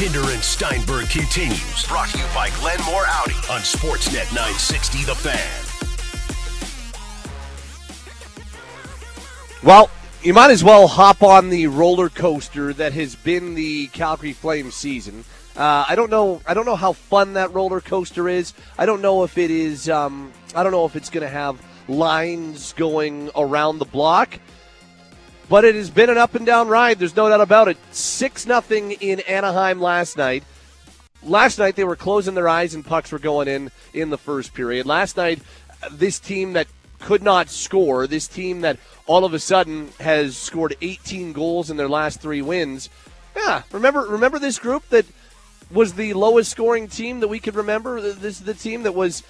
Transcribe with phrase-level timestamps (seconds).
[0.00, 1.86] Pinder and Steinberg continues.
[1.86, 5.62] Brought to you by Glenmore Audi on Sportsnet 960 The Fan.
[9.62, 9.90] Well,
[10.22, 14.74] you might as well hop on the roller coaster that has been the Calgary Flames
[14.74, 15.22] season.
[15.54, 16.40] Uh, I don't know.
[16.46, 18.54] I don't know how fun that roller coaster is.
[18.78, 19.90] I don't know if it is.
[19.90, 24.40] Um, I don't know if it's going to have lines going around the block.
[25.50, 27.00] But it has been an up and down ride.
[27.00, 27.76] There's no doubt about it.
[27.90, 30.44] Six nothing in Anaheim last night.
[31.24, 34.54] Last night they were closing their eyes and pucks were going in in the first
[34.54, 34.86] period.
[34.86, 35.40] Last night,
[35.90, 36.68] this team that
[37.00, 41.76] could not score, this team that all of a sudden has scored 18 goals in
[41.76, 42.88] their last three wins.
[43.34, 45.06] Yeah, remember remember this group that
[45.68, 48.00] was the lowest scoring team that we could remember.
[48.00, 49.24] This is the team that was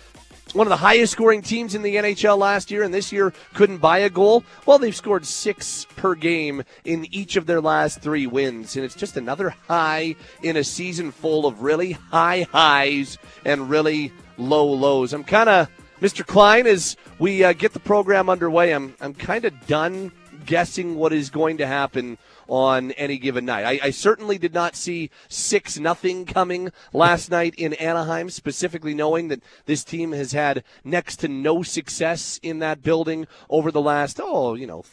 [0.55, 3.79] one of the highest scoring teams in the NHL last year, and this year couldn't
[3.79, 4.45] buy a goal.
[4.67, 8.95] Well, they've scored six per game in each of their last three wins, and it's
[8.95, 15.13] just another high in a season full of really high highs and really low lows.
[15.13, 15.69] I'm kind of
[16.01, 16.27] Mr.
[16.27, 18.73] Klein as we uh, get the program underway.
[18.73, 20.13] I'm I'm kind of done
[20.47, 22.19] guessing what is going to happen
[22.51, 23.65] on any given night.
[23.65, 29.29] I, I certainly did not see six nothing coming last night in Anaheim, specifically knowing
[29.29, 34.21] that this team has had next to no success in that building over the last
[34.23, 34.85] oh you know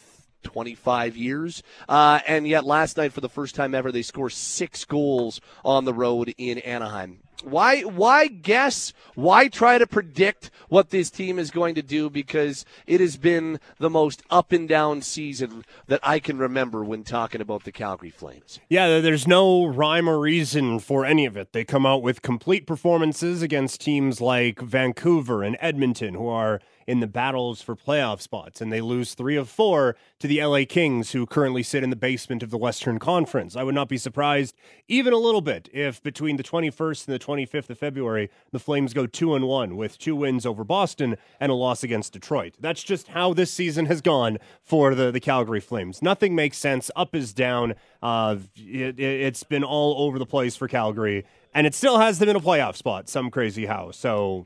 [0.43, 1.63] 25 years.
[1.89, 5.83] Uh, and yet last night, for the first time ever, they score six goals on
[5.83, 7.19] the road in Anaheim.
[7.43, 8.93] Why why guess?
[9.15, 13.59] Why try to predict what this team is going to do because it has been
[13.79, 18.09] the most up and down season that I can remember when talking about the Calgary
[18.09, 18.59] Flames.
[18.69, 21.53] Yeah, there's no rhyme or reason for any of it.
[21.53, 27.01] They come out with complete performances against teams like Vancouver and Edmonton who are in
[27.01, 31.11] the battles for playoff spots, and they lose three of four to the LA Kings,
[31.11, 33.57] who currently sit in the basement of the Western Conference.
[33.57, 34.55] I would not be surprised
[34.87, 38.93] even a little bit if between the 21st and the 25th of February, the Flames
[38.93, 42.55] go two and one with two wins over Boston and a loss against Detroit.
[42.59, 46.01] That's just how this season has gone for the, the Calgary Flames.
[46.01, 46.89] Nothing makes sense.
[46.95, 47.75] Up is down.
[48.01, 52.29] Uh, it, it's been all over the place for Calgary, and it still has them
[52.29, 53.91] in a playoff spot, some crazy how.
[53.91, 54.45] So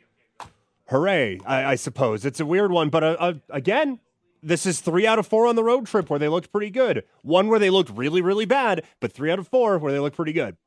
[0.91, 2.25] hooray, I, I suppose.
[2.25, 3.99] It's a weird one, but uh, uh, again,
[4.43, 7.03] this is three out of four on the road trip where they looked pretty good.
[7.23, 10.15] One where they looked really, really bad, but three out of four where they looked
[10.15, 10.57] pretty good.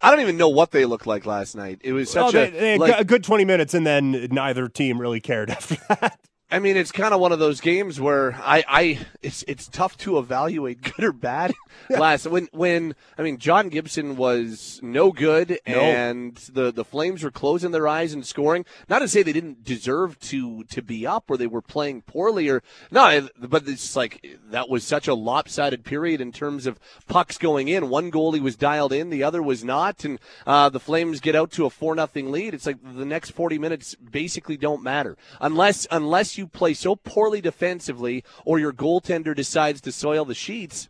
[0.00, 1.80] I don't even know what they looked like last night.
[1.84, 5.00] It was such oh, they, a, like, a good 20 minutes, and then neither team
[5.00, 6.18] really cared after that.
[6.52, 9.96] I mean, it's kind of one of those games where I, I it's it's tough
[9.98, 11.54] to evaluate good or bad.
[11.88, 17.30] Last when when I mean John Gibson was no good and the the Flames were
[17.30, 18.66] closing their eyes and scoring.
[18.86, 22.50] Not to say they didn't deserve to to be up or they were playing poorly
[22.50, 27.38] or no, but it's like that was such a lopsided period in terms of pucks
[27.38, 27.88] going in.
[27.88, 31.50] One goalie was dialed in, the other was not, and uh, the Flames get out
[31.52, 32.52] to a four nothing lead.
[32.52, 36.96] It's like the next forty minutes basically don't matter unless unless you you play so
[36.96, 40.88] poorly defensively or your goaltender decides to soil the sheets,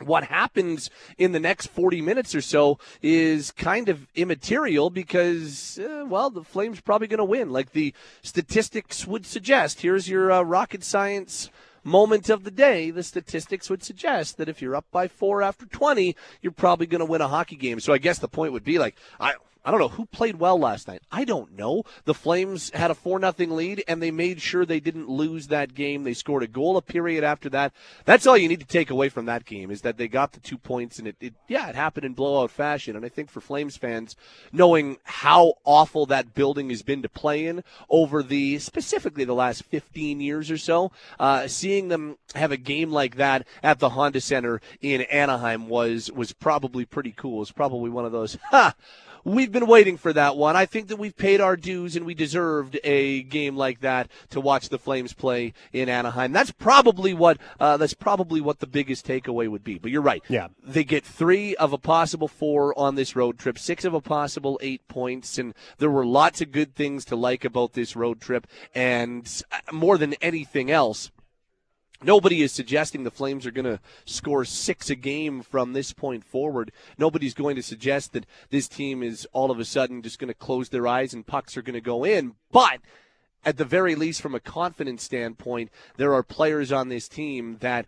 [0.00, 6.04] what happens in the next 40 minutes or so is kind of immaterial because, uh,
[6.06, 7.92] well, the Flames probably going to win, like the
[8.22, 9.80] statistics would suggest.
[9.80, 11.50] Here's your uh, rocket science
[11.82, 12.90] moment of the day.
[12.90, 17.00] The statistics would suggest that if you're up by four after 20, you're probably going
[17.00, 17.80] to win a hockey game.
[17.80, 19.34] So I guess the point would be like, I,
[19.68, 21.02] I don't know who played well last night.
[21.12, 21.82] I don't know.
[22.06, 25.74] The Flames had a 4 nothing lead and they made sure they didn't lose that
[25.74, 26.04] game.
[26.04, 27.74] They scored a goal a period after that.
[28.06, 30.40] That's all you need to take away from that game is that they got the
[30.40, 32.96] two points and it, it yeah, it happened in blowout fashion.
[32.96, 34.16] And I think for Flames fans,
[34.54, 39.64] knowing how awful that building has been to play in over the specifically the last
[39.64, 44.22] 15 years or so, uh, seeing them have a game like that at the Honda
[44.22, 47.36] Center in Anaheim was was probably pretty cool.
[47.36, 48.74] It was probably one of those ha
[49.28, 50.56] we've been waiting for that one.
[50.56, 54.40] I think that we've paid our dues and we deserved a game like that to
[54.40, 56.32] watch the Flames play in Anaheim.
[56.32, 59.78] That's probably what uh, that's probably what the biggest takeaway would be.
[59.78, 60.22] But you're right.
[60.28, 64.00] Yeah, they get three of a possible four on this road trip, six of a
[64.00, 68.20] possible eight points, and there were lots of good things to like about this road
[68.20, 68.46] trip.
[68.74, 71.10] And uh, more than anything else
[72.02, 76.24] Nobody is suggesting the Flames are going to score six a game from this point
[76.24, 76.70] forward.
[76.96, 80.34] Nobody's going to suggest that this team is all of a sudden just going to
[80.34, 82.34] close their eyes and pucks are going to go in.
[82.52, 82.80] But
[83.44, 87.86] at the very least, from a confidence standpoint, there are players on this team that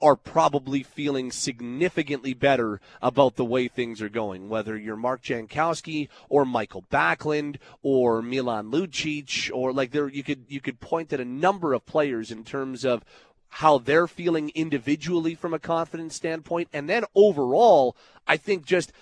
[0.00, 6.08] are probably feeling significantly better about the way things are going, whether you're Mark Jankowski
[6.28, 11.20] or Michael Backlund or Milan Lucic or like there you could you could point at
[11.20, 13.04] a number of players in terms of
[13.48, 16.68] how they're feeling individually from a confidence standpoint.
[16.72, 17.96] And then overall
[18.26, 18.92] I think just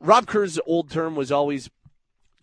[0.00, 1.70] Rob Kerr's old term was always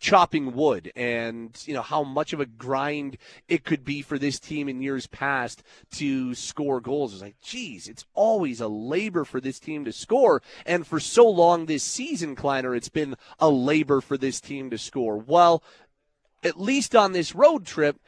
[0.02, 3.16] chopping wood and you know how much of a grind
[3.46, 5.62] it could be for this team in years past
[5.92, 7.12] to score goals.
[7.12, 10.42] It's like, geez, it's always a labor for this team to score.
[10.66, 14.78] And for so long this season, Kleiner, it's been a labor for this team to
[14.78, 15.16] score.
[15.16, 15.62] Well,
[16.42, 18.00] at least on this road trip,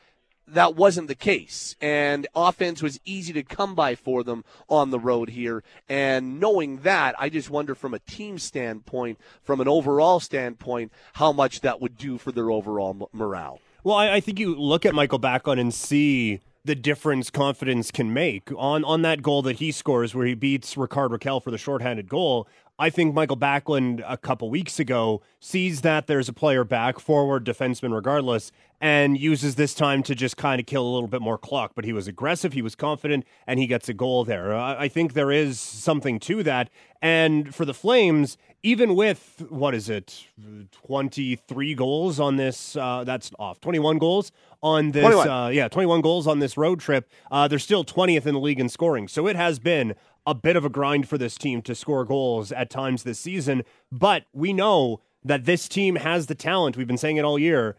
[0.47, 1.77] that wasn't the case.
[1.81, 5.63] And offense was easy to come by for them on the road here.
[5.89, 11.33] And knowing that, I just wonder from a team standpoint, from an overall standpoint, how
[11.33, 13.61] much that would do for their overall morale.
[13.83, 18.15] Well, I, I think you look at Michael Backlund and see the difference confidence can
[18.15, 21.59] make on on that goal that he scores where he beats Rickard Rakell for the
[21.59, 22.49] shorthanded goal.
[22.79, 27.45] I think Michael Backlund a couple weeks ago sees that there's a player back, forward,
[27.45, 28.51] defenseman, regardless,
[28.81, 31.73] and uses this time to just kind of kill a little bit more clock.
[31.77, 34.57] But he was aggressive, he was confident, and he gets a goal there.
[34.57, 36.69] I think there is something to that.
[37.01, 40.25] And for the Flames, even with what is it,
[40.73, 42.75] twenty three goals on this?
[42.77, 43.61] Uh, that's off.
[43.61, 44.33] Twenty one goals
[44.63, 45.05] on this.
[45.05, 47.09] Uh, yeah, twenty one goals on this road trip.
[47.31, 49.07] Uh, they're still twentieth in the league in scoring.
[49.07, 49.95] So it has been
[50.27, 53.63] a bit of a grind for this team to score goals at times this season.
[53.93, 56.77] But we know that this team has the talent.
[56.77, 57.77] We've been saying it all year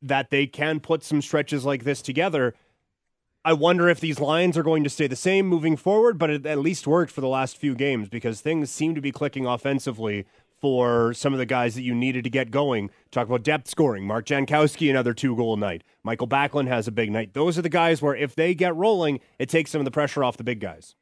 [0.00, 2.54] that they can put some stretches like this together.
[3.44, 6.46] I wonder if these lines are going to stay the same moving forward, but it
[6.46, 10.26] at least worked for the last few games because things seem to be clicking offensively
[10.60, 12.88] for some of the guys that you needed to get going.
[13.10, 14.06] Talk about depth scoring.
[14.06, 15.82] Mark Jankowski, another two goal night.
[16.04, 17.34] Michael Backlund has a big night.
[17.34, 20.22] Those are the guys where if they get rolling, it takes some of the pressure
[20.22, 20.94] off the big guys.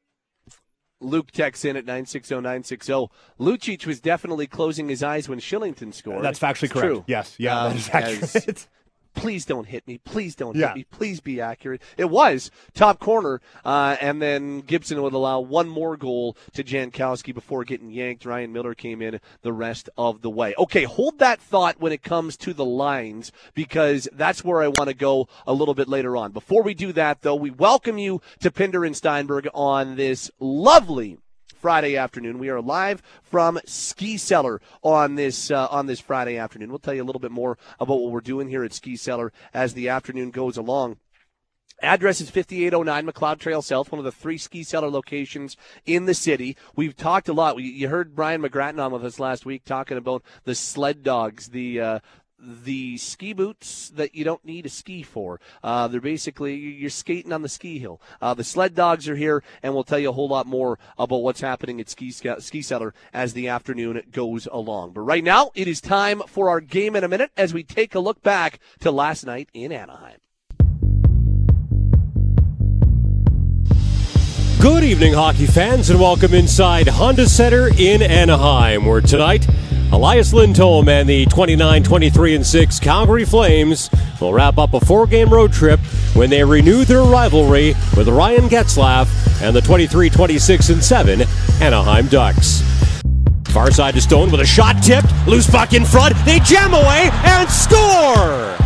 [1.00, 3.08] Luke texts in at 960-960.
[3.38, 6.22] Lucic was definitely closing his eyes when Kylington scored.
[6.22, 6.86] That's factually it's correct.
[6.86, 7.04] True.
[7.06, 7.34] Yes.
[7.38, 8.48] Yeah, um, that is accurate.
[8.48, 8.68] As,
[9.14, 9.98] please don't hit me.
[9.98, 10.68] Please don't yeah.
[10.68, 10.84] hit me.
[10.84, 11.82] Please be accurate.
[11.96, 17.34] It was top corner, uh, and then Gibson would allow one more goal to Jankowski
[17.34, 18.24] before getting yanked.
[18.24, 20.54] Ryan Miller came in the rest of the way.
[20.58, 24.88] Okay, hold that thought when it comes to the lines because that's where I want
[24.88, 26.32] to go a little bit later on.
[26.32, 31.18] Before we do that, though, we welcome you to Pinder and Steinberg on this lovely
[31.60, 32.38] Friday afternoon.
[32.38, 36.70] We are live from Ski Cellar on this uh, on this Friday afternoon.
[36.70, 39.30] We'll tell you a little bit more about what we're doing here at Ski Cellar
[39.52, 40.96] as the afternoon goes along.
[41.82, 46.14] Address is 5809 Macleod Trail South, one of the three ski cellar locations in the
[46.14, 46.56] city.
[46.76, 47.58] We've talked a lot.
[47.58, 51.80] You heard Brian McGrattan on with us last week talking about the sled dogs, the
[51.80, 51.98] uh,
[52.40, 55.40] the ski boots that you don't need a ski for.
[55.62, 58.00] Uh, they're basically you're skating on the ski hill.
[58.20, 61.22] Uh, the sled dogs are here, and we'll tell you a whole lot more about
[61.22, 64.92] what's happening at Ski Ski Cellar as the afternoon goes along.
[64.92, 67.94] But right now, it is time for our game in a minute as we take
[67.94, 70.18] a look back to last night in Anaheim.
[74.60, 79.48] Good evening, hockey fans, and welcome inside Honda Center in Anaheim, where tonight
[79.90, 83.88] Elias Lindholm and the 29 23 and 6 Calgary Flames
[84.20, 85.80] will wrap up a four game road trip
[86.12, 89.08] when they renew their rivalry with Ryan Getzlaf
[89.40, 91.22] and the 23 26 and 7
[91.62, 92.62] Anaheim Ducks.
[93.46, 97.08] Far side to Stone with a shot tipped, loose puck in front, they jam away
[97.24, 98.58] and score!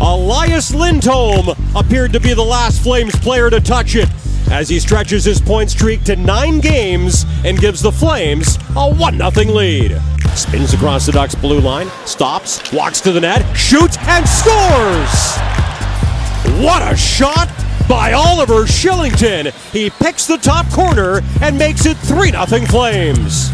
[0.00, 4.08] Elias Lindholm appeared to be the last Flames player to touch it
[4.50, 9.18] as he stretches his point streak to nine games and gives the Flames a 1
[9.18, 10.00] 0 lead.
[10.34, 15.36] Spins across the Ducks' blue line, stops, walks to the net, shoots, and scores!
[16.62, 17.48] What a shot
[17.88, 19.52] by Oliver Kylington!
[19.72, 23.50] He picks the top corner and makes it 3 0 Flames.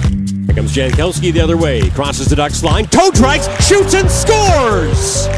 [0.47, 5.28] Here comes Jankowski the other way, crosses the Ducks line, toe drags, shoots, and scores!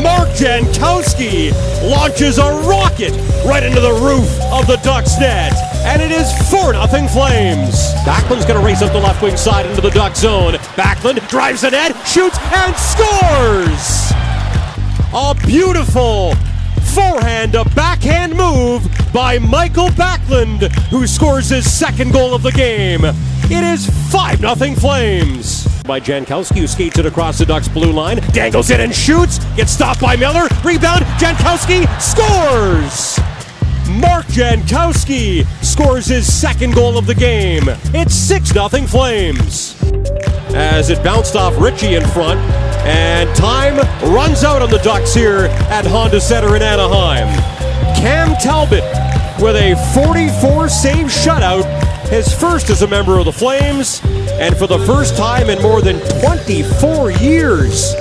[0.00, 1.52] Mark Jankowski
[1.90, 3.12] launches a rocket
[3.44, 5.52] right into the roof of the Ducks net.
[5.84, 7.92] And it is 4 0 Flames.
[8.06, 10.54] Backlund's going to race up the left wing side into the Duck zone.
[10.76, 14.12] Backlund drives the net, shoots, and scores!
[15.14, 16.34] A beautiful
[16.94, 23.04] forehand, a backhand move by Michael Backlund, who scores his second goal of the game.
[23.04, 25.61] It is 5 0 Flames.
[25.84, 29.72] By Jankowski, who skates it across the Ducks' blue line, dangles it and shoots, gets
[29.72, 33.18] stopped by Miller, rebound, Jankowski scores!
[33.90, 37.64] Mark Jankowski scores his second goal of the game.
[37.92, 39.76] It's 6 0 Flames.
[40.54, 42.38] As it bounced off Ritchie in front,
[42.86, 43.76] and time
[44.14, 47.26] runs out on the Ducks here at Honda Center in Anaheim.
[47.96, 48.84] Cam Talbot
[49.42, 51.64] with a 44 save shutout,
[52.12, 54.02] his first as a member of the Flames,
[54.32, 57.94] and for the first time in more than 24 years.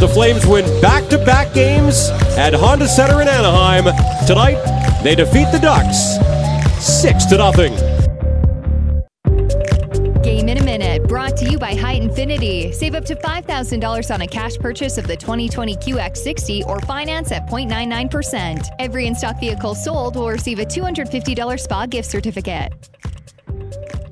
[0.00, 3.84] The Flames win back to back games at Honda Center in Anaheim.
[4.26, 4.58] Tonight,
[5.04, 6.18] they defeat the Ducks
[6.84, 7.72] 6 to nothing.
[10.24, 12.74] Game in a minute, brought to you by Height Infiniti.
[12.74, 17.48] Save up to $5,000 on a cash purchase of the 2020 QX60 or finance at
[17.48, 18.68] 0.99%.
[18.80, 22.72] Every in stock vehicle sold will receive a $250 spa gift certificate.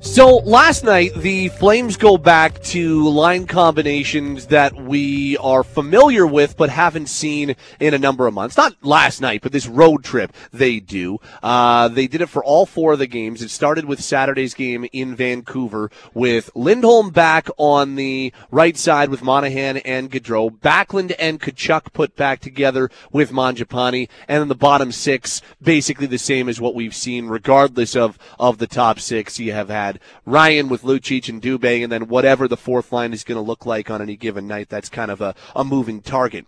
[0.03, 6.57] So last night, the Flames go back to line combinations that we are familiar with
[6.57, 8.57] but haven't seen in a number of months.
[8.57, 11.19] Not last night, but this road trip they do.
[11.43, 13.43] Uh, they did it for all four of the games.
[13.43, 19.23] It started with Saturday's game in Vancouver with Lindholm back on the right side with
[19.23, 20.49] Monahan and Gaudreau.
[20.49, 24.09] Backlund and Tkachuk put back together with Mangiapane.
[24.27, 28.57] And then the bottom six, basically the same as what we've seen, regardless of, of
[28.57, 29.90] the top six you have had
[30.25, 33.65] Ryan with Lucic and Dubé, and then whatever the fourth line is going to look
[33.65, 34.69] like on any given night.
[34.69, 36.45] That's kind of a, a moving target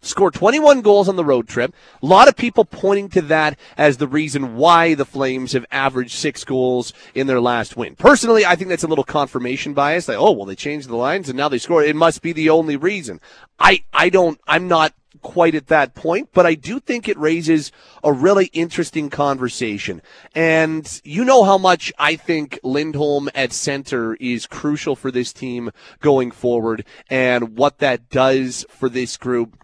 [0.00, 1.74] scored 21 goals on the road trip.
[2.02, 6.12] A lot of people pointing to that as the reason why the Flames have averaged
[6.12, 7.96] six goals in their last win.
[7.96, 10.08] Personally, I think that's a little confirmation bias.
[10.08, 11.82] Like, oh, well, they changed the lines and now they score.
[11.82, 13.20] It must be the only reason.
[13.58, 17.72] I, I don't, I'm not quite at that point, but I do think it raises
[18.02, 20.02] a really interesting conversation.
[20.34, 25.70] And you know how much I think Lindholm at center is crucial for this team
[26.00, 29.56] going forward and what that does for this group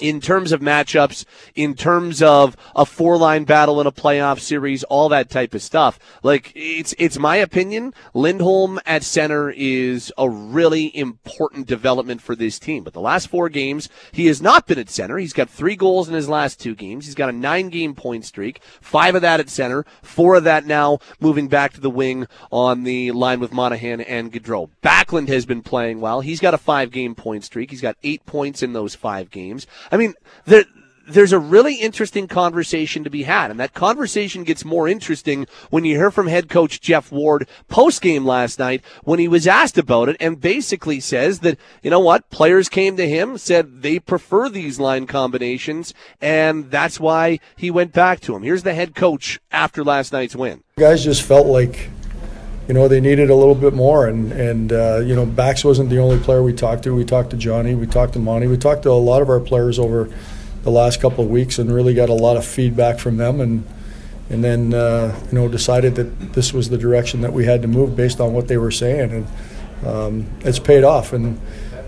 [0.00, 1.24] in terms of matchups,
[1.54, 5.62] in terms of a four line battle in a playoff series, all that type of
[5.62, 5.98] stuff.
[6.22, 12.58] Like it's it's my opinion, Lindholm at center is a really important development for this
[12.58, 12.84] team.
[12.84, 15.18] But the last four games, he has not been at center.
[15.18, 17.06] He's got three goals in his last two games.
[17.06, 20.66] He's got a nine game point streak, five of that at center, four of that
[20.66, 24.70] now moving back to the wing on the line with Monahan and Gaudreau.
[24.82, 26.20] Backlund has been playing well.
[26.20, 27.70] He's got a five game point streak.
[27.70, 29.66] He's got eight points in those five games.
[29.90, 30.14] I mean,
[30.44, 30.64] there,
[31.08, 35.84] there's a really interesting conversation to be had, and that conversation gets more interesting when
[35.84, 39.78] you hear from head coach Geoff Ward post game last night when he was asked
[39.78, 43.98] about it, and basically says that you know what, players came to him said they
[43.98, 48.42] prefer these line combinations, and that's why he went back to him.
[48.42, 50.62] Here's the head coach after last night's win.
[50.76, 51.90] Guys just felt like
[52.68, 54.06] you know, they needed a little bit more.
[54.06, 56.94] And, and uh, you know, Bax wasn't the only player we talked to.
[56.94, 59.40] We talked to Johnny, we talked to Monty, we talked to a lot of our
[59.40, 60.10] players over
[60.62, 63.40] the last couple of weeks and really got a lot of feedback from them.
[63.40, 63.66] And,
[64.28, 67.68] and then, uh, you know, decided that this was the direction that we had to
[67.68, 69.12] move based on what they were saying.
[69.12, 71.14] And um, it's paid off.
[71.14, 71.40] And,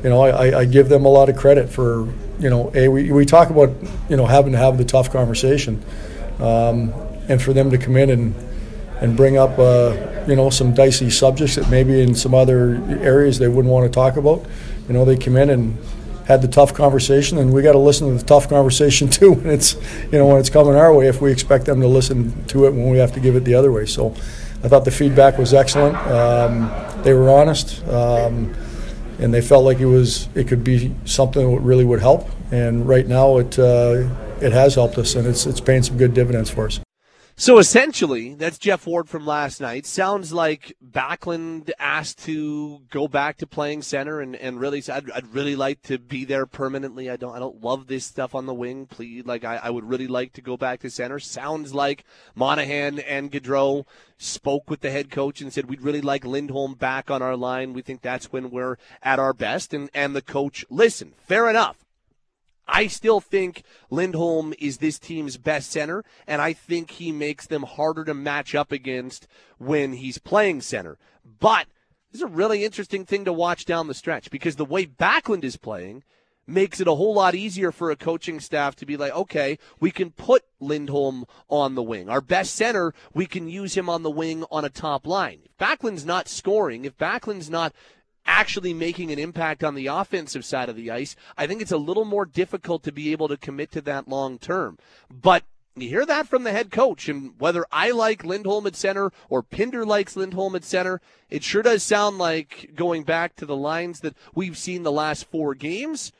[0.02, 2.08] you know, I, I give them a lot of credit for,
[2.38, 3.68] you know, a, we, we talk about,
[4.08, 5.84] you know, having to have the tough conversation.
[6.38, 6.94] Um,
[7.28, 8.34] and for them to come in and,
[9.00, 13.38] and bring up, uh, you know, some dicey subjects that maybe in some other areas
[13.38, 14.44] they wouldn't want to talk about.
[14.86, 15.78] You know, they come in and
[16.26, 19.32] had the tough conversation, and we got to listen to the tough conversation too.
[19.32, 19.74] When it's,
[20.12, 22.70] you know, when it's coming our way, if we expect them to listen to it
[22.70, 23.86] when we have to give it the other way.
[23.86, 24.14] So,
[24.62, 25.96] I thought the feedback was excellent.
[26.06, 26.70] Um,
[27.02, 28.54] they were honest, um,
[29.18, 32.28] and they felt like it was it could be something that really would help.
[32.52, 34.06] And right now, it uh,
[34.40, 36.80] it has helped us, and it's it's paying some good dividends for us.
[37.40, 39.86] So essentially, that's Geoff Ward from last night.
[39.86, 45.34] Sounds like Backlund asked to go back to playing center and, and really I'd, I'd
[45.34, 47.08] really like to be there permanently.
[47.08, 48.84] I don't I don't love this stuff on the wing.
[48.84, 51.18] Please, like I, I would really like to go back to center.
[51.18, 52.04] Sounds like
[52.34, 53.86] Monahan and Gaudreau
[54.18, 57.72] spoke with the head coach and said we'd really like Lindholm back on our line.
[57.72, 59.72] We think that's when we're at our best.
[59.72, 61.14] And and the coach listened.
[61.26, 61.86] Fair enough.
[62.72, 67.64] I still think Lindholm is this team's best center, and I think he makes them
[67.64, 69.26] harder to match up against
[69.58, 70.96] when he's playing center.
[71.24, 71.66] But
[72.12, 75.44] this is a really interesting thing to watch down the stretch because the way Backlund
[75.44, 76.04] is playing
[76.46, 79.90] makes it a whole lot easier for a coaching staff to be like, okay, we
[79.90, 82.08] can put Lindholm on the wing.
[82.08, 85.40] Our best center, we can use him on the wing on a top line.
[85.44, 87.72] If Backlund's not scoring, if Backlund's not
[88.30, 91.76] actually making an impact on the offensive side of the ice, I think it's a
[91.76, 94.78] little more difficult to be able to commit to that long term.
[95.10, 95.42] But
[95.74, 99.42] you hear that from the head coach, and whether I like Lindholm at center or
[99.42, 104.00] Pinder likes Lindholm at center, it sure does sound like going back to the lines
[104.00, 106.12] that we've seen the last four games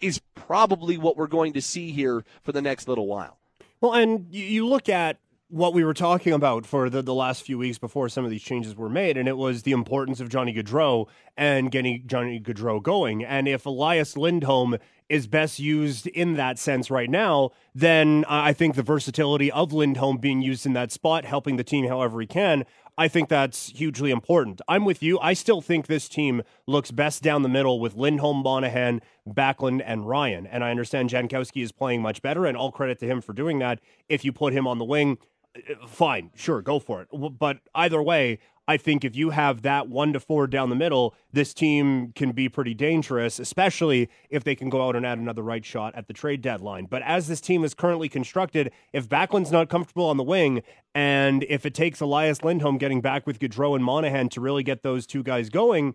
[0.00, 3.36] is probably what we're going to see here for the next little while.
[3.80, 7.56] Well, and you look at what we were talking about for the, the last few
[7.56, 10.52] weeks before some of these changes were made, and it was the importance of Johnny
[10.52, 13.24] Gaudreau and getting Johnny Gaudreau going.
[13.24, 14.76] And if Elias Lindholm
[15.08, 20.18] is best used in that sense right now, then I think the versatility of Lindholm
[20.18, 22.66] being used in that spot, helping the team however he can,
[22.98, 24.60] I think that's hugely important.
[24.66, 25.20] I'm with you.
[25.20, 30.06] I still think this team looks best down the middle with Lindholm, Monahan, Backlund, and
[30.06, 30.48] Ryan.
[30.48, 33.60] And I understand Jankowski is playing much better, and all credit to him for doing
[33.60, 33.78] that.
[34.08, 35.16] If you put him on the wing,
[35.86, 37.08] fine, sure, go for it.
[37.38, 38.38] But either way,
[38.68, 42.32] I think if you have that one to four down the middle, this team can
[42.32, 46.06] be pretty dangerous, especially if they can go out and add another right shot at
[46.06, 46.84] the trade deadline.
[46.84, 50.62] But as this team is currently constructed, if Backlund's not comfortable on the wing,
[50.94, 54.82] and if it takes Elias Lindholm getting back with Gaudreau and Monahan to really get
[54.82, 55.94] those two guys going,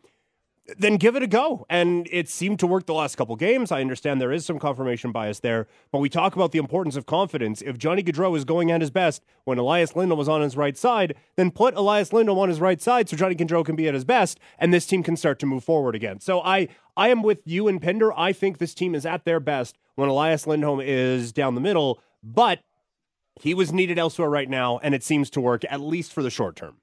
[0.77, 1.65] then give it a go.
[1.69, 3.71] And it seemed to work the last couple games.
[3.71, 7.05] I understand there is some confirmation bias there, but we talk about the importance of
[7.05, 7.61] confidence.
[7.61, 10.77] If Johnny Gaudreau is going at his best when Elias Lindholm was on his right
[10.77, 13.93] side, then put Elias Lindholm on his right side so Johnny Gaudreau can be at
[13.93, 16.19] his best, and this team can start to move forward again.
[16.19, 18.17] So I, I am with you and Pinder.
[18.17, 22.01] I think this team is at their best when Elias Lindholm is down the middle,
[22.23, 22.59] but
[23.41, 26.29] he was needed elsewhere right now, and it seems to work at least for the
[26.29, 26.77] short term.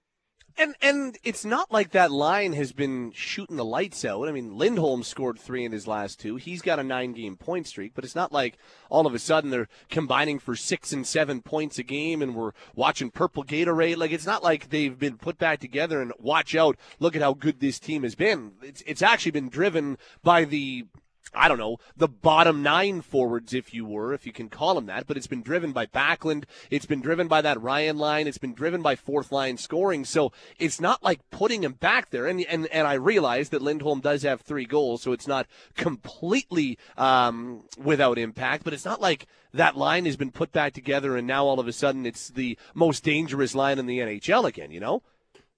[0.56, 4.28] And and it's not like that line has been shooting the lights out.
[4.28, 6.36] I mean, Lindholm scored three in his last two.
[6.36, 9.50] He's got a nine game point streak, but it's not like all of a sudden
[9.50, 13.96] they're combining for six and seven points a game and we're watching purple Gatorade.
[13.96, 17.34] Like it's not like they've been put back together and watch out, look at how
[17.34, 18.52] good this team has been.
[18.62, 20.86] It's it's actually been driven by the
[21.32, 24.86] I don't know, the bottom nine forwards, if you were, if you can call them
[24.86, 26.44] that, but it's been driven by Backlund.
[26.70, 28.26] It's been driven by that Ryan line.
[28.26, 30.04] It's been driven by fourth line scoring.
[30.04, 32.26] So it's not like putting him back there.
[32.26, 35.46] And, and, and I realize that Lindholm does have three goals, so it's not
[35.76, 41.16] completely, um, without impact, but it's not like that line has been put back together
[41.16, 44.70] and now all of a sudden it's the most dangerous line in the NHL again,
[44.70, 45.02] you know?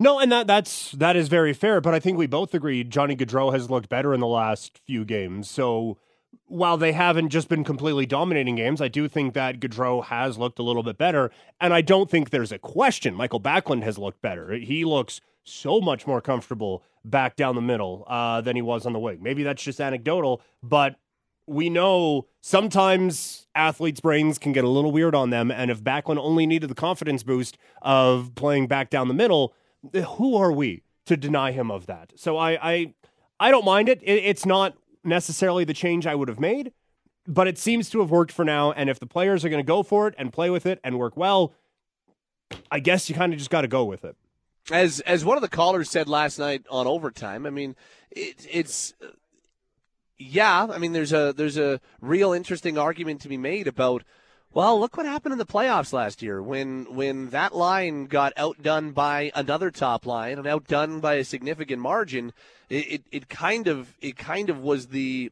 [0.02, 1.80] No, and that that's that is very fair.
[1.80, 5.04] But I think we both agreed Johnny Gaudreau has looked better in the last few
[5.04, 5.49] games.
[5.49, 5.97] So
[6.47, 10.59] while they haven't just been completely dominating games, I do think that Gaudreau has looked
[10.59, 11.30] a little bit better.
[11.61, 13.14] And I don't think there's a question.
[13.14, 14.54] Michael Backlund has looked better.
[14.54, 18.92] He looks so much more comfortable back down the middle uh, than he was on
[18.92, 19.23] the wing.
[19.23, 20.97] Maybe that's just anecdotal, but
[21.47, 25.52] we know sometimes athletes' brains can get a little weird on them.
[25.52, 29.54] And if Backlund only needed the confidence boost of playing back down the middle,
[30.17, 32.13] who are we to deny him of that?
[32.17, 32.95] So I I,
[33.41, 34.00] I don't mind it.
[34.02, 34.25] it.
[34.25, 36.73] It's not necessarily the change I would have made,
[37.26, 38.73] but it seems to have worked for now.
[38.73, 40.99] And if the players are going to go for it and play with it and
[40.99, 41.54] work well,
[42.71, 44.17] I guess you kind of just got to go with it.
[44.71, 47.75] As as one of the callers said last night on overtime, I mean,
[48.11, 48.95] it, it's
[50.19, 50.69] yeah.
[50.71, 54.04] I mean, there's a there's a real interesting argument to be made about
[54.54, 58.93] well, look what happened in the playoffs last year when when that line got outdone
[58.93, 62.32] by another top line and outdone by a significant margin.
[62.69, 65.30] It, it, it kind of it kind of was the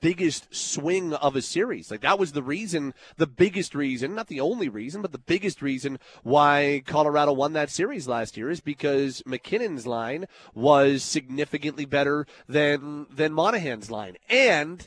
[0.00, 1.90] biggest swing of a series.
[1.90, 5.62] Like that was the reason, the biggest reason, not the only reason, but the biggest
[5.62, 12.26] reason why Colorado won that series last year is because MacKinnon's line was significantly better
[12.48, 14.16] than than Monahan's line.
[14.28, 14.86] And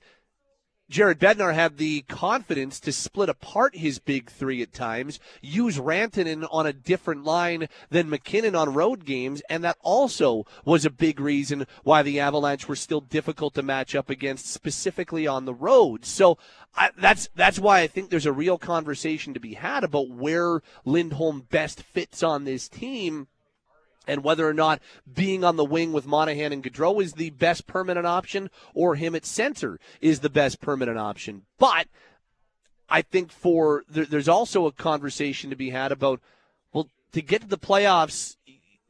[0.91, 6.45] Jared Bednar had the confidence to split apart his big three at times, use Rantanen
[6.51, 11.21] on a different line than MacKinnon on road games, and that also was a big
[11.21, 16.03] reason why the Avalanche were still difficult to match up against, specifically on the road.
[16.03, 16.37] So
[16.75, 20.61] I, that's that's why I think there's a real conversation to be had about where
[20.83, 23.27] Lindholm best fits on this team
[24.07, 27.67] and whether or not being on the wing with Monahan and Gaudreau is the best
[27.67, 31.43] permanent option or him at center is the best permanent option.
[31.59, 31.87] But
[32.89, 36.19] I think for there, there's also a conversation to be had about
[36.73, 38.35] well to get to the playoffs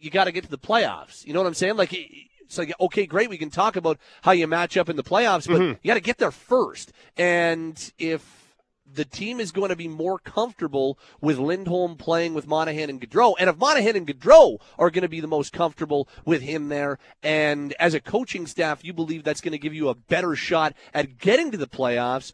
[0.01, 1.25] you got to get to the playoffs.
[1.25, 1.75] You know what I'm saying?
[1.75, 5.03] Like it's like okay, great, we can talk about how you match up in the
[5.03, 5.79] playoffs, but mm-hmm.
[5.81, 6.91] you got to get there first.
[7.15, 8.40] And if
[8.93, 13.35] the team is going to be more comfortable with Lindholm playing with Monahan and Gaudreau.
[13.39, 16.97] And if Monahan and Gaudreau are going to be the most comfortable with him there,
[17.23, 20.73] and as a coaching staff, you believe that's going to give you a better shot
[20.93, 22.33] at getting to the playoffs,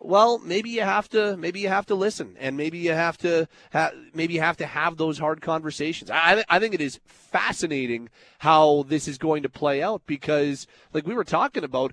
[0.00, 3.48] well, maybe you have to maybe you have to listen, and maybe you have to
[3.72, 6.08] ha- maybe you have to have those hard conversations.
[6.08, 10.68] I th- I think it is fascinating how this is going to play out because,
[10.92, 11.92] like we were talking about,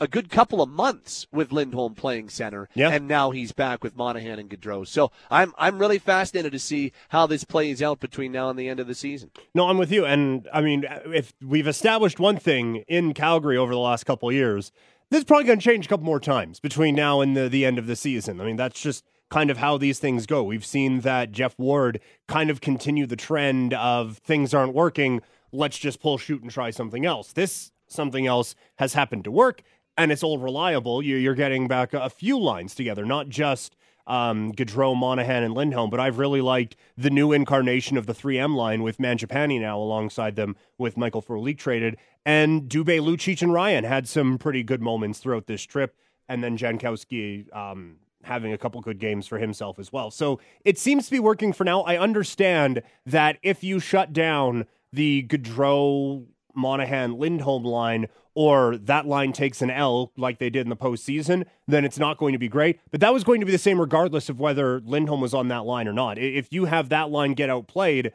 [0.00, 2.88] a good couple of months with Lindholm playing center, yeah.
[2.88, 4.86] and now he's back with Monahan and Gaudreau.
[4.86, 8.68] So I'm I'm really fascinated to see how this plays out between now and the
[8.68, 9.30] end of the season.
[9.54, 13.72] No, I'm with you, and I mean, if we've established one thing in Calgary over
[13.72, 14.72] the last couple of years,
[15.10, 17.66] this is probably going to change a couple more times between now and the, the
[17.66, 18.40] end of the season.
[18.40, 20.42] I mean, that's just kind of how these things go.
[20.42, 25.20] We've seen that Geoff Ward kind of continue the trend of things aren't working.
[25.52, 27.32] Let's just pull shoot and try something else.
[27.32, 29.62] This something else has happened to work
[29.96, 31.02] and it's all reliable.
[31.02, 33.76] You're getting back a few lines together, not just
[34.06, 38.54] um, Gaudreau, Monahan, and Lindholm, but I've really liked the new incarnation of the 3M
[38.54, 41.96] line with Mangiapane now alongside them with Michael Frolik traded.
[42.24, 45.96] And Dubé, Lucic, and Ryan had some pretty good moments throughout this trip.
[46.28, 50.10] And then Jankowski um, having a couple good games for himself as well.
[50.10, 51.82] So it seems to be working for now.
[51.82, 58.06] I understand that if you shut down– the Gaudreau, Monahan, Lindholm line,
[58.42, 62.16] or that line takes an L like they did in the postseason, then it's not
[62.16, 62.80] going to be great.
[62.90, 65.66] But that was going to be the same regardless of whether Lindholm was on that
[65.66, 66.16] line or not.
[66.16, 68.14] If you have that line get outplayed,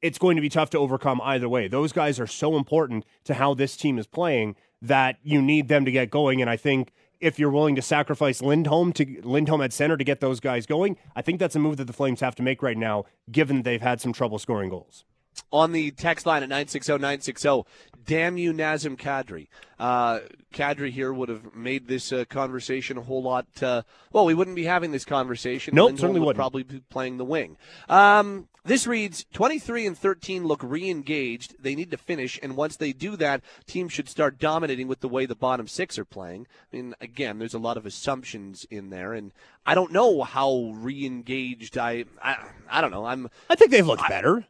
[0.00, 1.66] it's going to be tough to overcome either way.
[1.66, 5.84] Those guys are so important to how this team is playing that you need them
[5.84, 6.40] to get going.
[6.40, 10.20] And I think if you're willing to sacrifice Lindholm to Lindholm at center to get
[10.20, 12.78] those guys going, I think that's a move that the Flames have to make right
[12.78, 15.04] now, given they've had some trouble scoring goals.
[15.52, 17.64] On the text line at 960-960,
[18.08, 19.48] damn you, Nazem Kadri.
[19.78, 20.20] Uh,
[20.52, 23.46] Kadri here would have made this uh, conversation a whole lot.
[23.62, 25.74] Uh, well, we wouldn't be having this conversation.
[25.74, 26.38] Nope, Lindholm certainly would wouldn't.
[26.38, 27.56] probably be playing the wing.
[27.88, 31.62] Um, this reads 23 and 13 look re-engaged.
[31.62, 35.08] They need to finish, and once they do that, teams should start dominating with the
[35.08, 36.46] way the bottom six are playing.
[36.72, 39.32] I mean, again, there's a lot of assumptions in there, and
[39.64, 42.04] I don't know how re-engaged I.
[42.22, 42.36] I,
[42.70, 43.04] I don't know.
[43.04, 44.46] I'm I think they've looked better.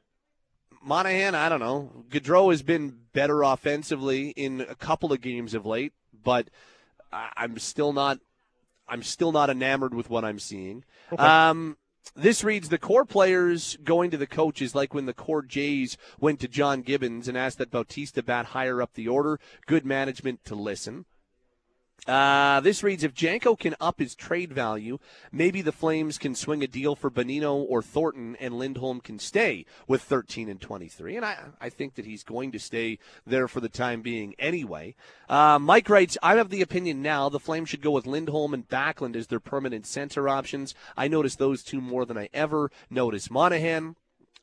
[0.83, 2.05] Monahan, I don't know.
[2.09, 6.49] Gaudreau has been better offensively in a couple of games of late, but
[7.13, 8.19] I'm still not.
[8.89, 10.85] I'm still not enamored with what I'm seeing.
[11.19, 11.77] Um,
[12.15, 16.41] this reads the core players going to the coaches like when the core Jays went
[16.41, 19.39] to John Gibbons and asked that Bautista bat higher up the order.
[19.67, 21.05] Good management to listen.
[22.07, 24.99] Uh, this reads if Janko can up his trade value,
[25.31, 29.67] maybe the Flames can swing a deal for Bonino or Thornton, and Lindholm can stay
[29.87, 31.17] with 13 and 23.
[31.17, 34.95] And I, I think that he's going to stay there for the time being anyway.
[35.29, 38.67] Uh, Mike writes, I have the opinion now the Flames should go with Lindholm and
[38.69, 40.75] Backlund as their permanent center options.
[40.97, 43.97] I notice those two more than I ever noticed Monahan.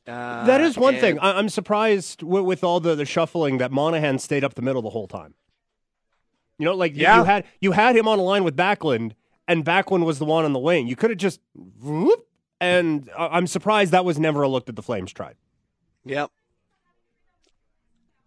[0.06, 1.18] Uh, That is one and- thing.
[1.18, 4.82] I- I'm surprised with, with all the, the shuffling that Monahan stayed up the middle
[4.82, 5.34] the whole time.
[6.58, 7.18] You know, like you- Yeah.
[7.18, 9.12] you had you had him on a line with Backlund,
[9.46, 10.86] and Backlund was the one on the wing.
[10.86, 12.26] You could have just whoop,
[12.60, 15.36] and I'm surprised that was never a look that the Flames tried.
[16.04, 16.30] Yep.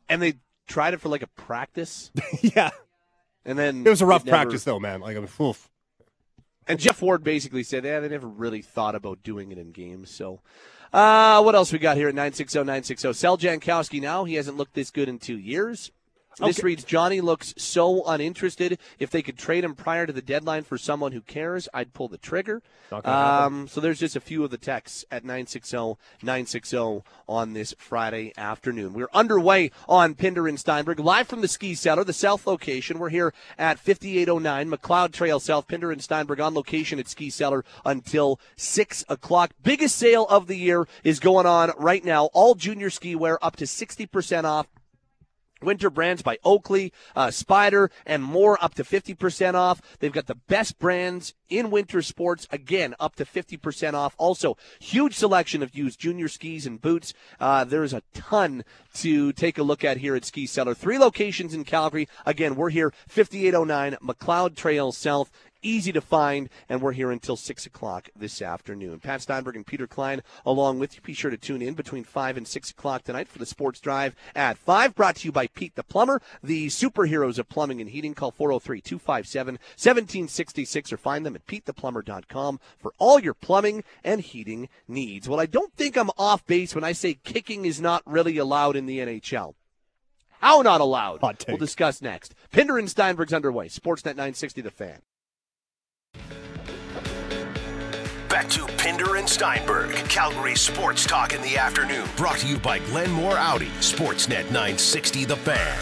[0.07, 0.33] And they
[0.67, 2.11] tried it for like a practice,
[2.41, 2.71] yeah,
[3.45, 5.01] and then it was a rough never- practice though, man.
[5.01, 5.69] Like, I mean, oof.
[6.67, 10.11] And Geoff Ward basically said, yeah, they never really thought about doing it in games.
[10.11, 10.41] So,
[10.93, 13.13] uh, what else we got here at 960 960?
[13.13, 14.23] Sell Jankowski now.
[14.25, 15.89] He hasn't looked this good in two years.
[16.39, 16.65] This Okay.
[16.67, 18.79] reads Johnny looks so uninterested.
[18.97, 22.07] If they could trade him prior to the deadline for someone who cares, I'd pull
[22.07, 22.61] the trigger.
[22.91, 23.45] Not gonna happen.
[23.59, 28.33] Um, so there's just a few of the texts at 960 960 on this Friday
[28.37, 28.93] afternoon.
[28.93, 32.99] We're underway on Pinder and Steinberg, live from the ski cellar, the south location.
[32.99, 35.67] We're here at 5809 Macleod Trail South.
[35.67, 39.51] Pinder and Steinberg on location at Ski Cellar until 6 o'clock.
[39.61, 42.25] Biggest sale of the year is going on right now.
[42.33, 44.67] All junior ski wear up to 60% off.
[45.61, 49.81] Winter brands by Oakley, uh, Spider, and more up to 50% off.
[49.99, 54.15] They've got the best brands in winter sports, again, up to 50% off.
[54.17, 57.13] Also, huge selection of used junior skis and boots.
[57.39, 60.73] Uh, there's a ton to take a look at here at Ski Cellar.
[60.73, 62.07] Three locations in Calgary.
[62.25, 67.65] Again, we're here, 5809 Macleod Trail South easy to find, and we're here until 6
[67.65, 68.99] o'clock this afternoon.
[68.99, 71.01] Pat Steinberg and Peter Klein along with you.
[71.01, 74.15] Be sure to tune in between 5 and 6 o'clock tonight for the Sports Drive
[74.35, 78.13] at 5, brought to you by Pete the Plumber, the superheroes of plumbing and heating.
[78.13, 84.69] Call 403 257 1766 or find them at PeteThePlumber.com for all your plumbing and heating
[84.87, 85.27] needs.
[85.27, 88.75] Well, I don't think I'm off base when I say kicking is not really allowed
[88.75, 89.55] in the NHL.
[90.41, 91.21] How not allowed?
[91.47, 92.33] We'll discuss next.
[92.51, 93.67] Pinder and Steinberg's underway.
[93.67, 95.01] Sportsnet 960 The Fan.
[98.39, 102.07] Back to Pinder and Steinberg, Calgary Sports Talk in the afternoon.
[102.15, 105.77] Brought to you by Glenmore Audi, Sportsnet 960 The Fan.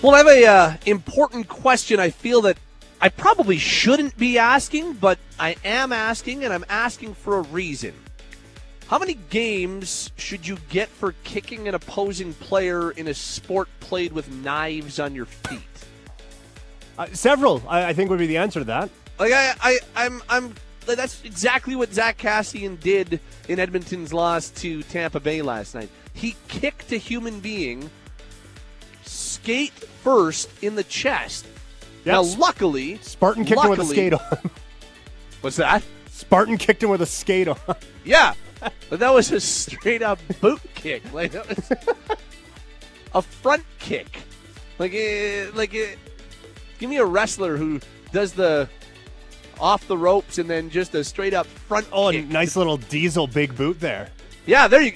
[0.00, 1.98] Well, I have a uh, important question.
[1.98, 2.58] I feel that
[3.00, 7.94] I probably shouldn't be asking, but I am asking, and I'm asking for a reason.
[8.86, 14.12] How many games should you get for kicking an opposing player in a sport played
[14.12, 15.60] with knives on your feet?
[16.96, 18.90] Uh, several, I, I think, would be the answer to that.
[19.18, 20.54] Like I, I I'm, I'm.
[20.96, 25.88] That's exactly what Zack Kassian did in Edmonton's loss to Tampa Bay last night.
[26.12, 27.90] He kicked a human being,
[29.04, 31.46] skate first in the chest.
[32.04, 34.20] Now, luckily, Spartan kicked him with a skate on.
[35.40, 35.82] What's that?
[36.10, 37.58] Spartan kicked him with a skate on.
[38.02, 38.32] Yeah,
[38.88, 41.02] but that was a straight up boot kick.
[41.12, 41.70] Like that was
[43.14, 44.22] a front kick.
[44.78, 45.96] Like, eh, like, eh,
[46.78, 47.80] give me a wrestler who
[48.12, 48.70] does the
[49.60, 53.56] off the ropes and then just a straight up front Oh, nice little diesel big
[53.56, 54.08] boot there.
[54.46, 54.92] Yeah, there you.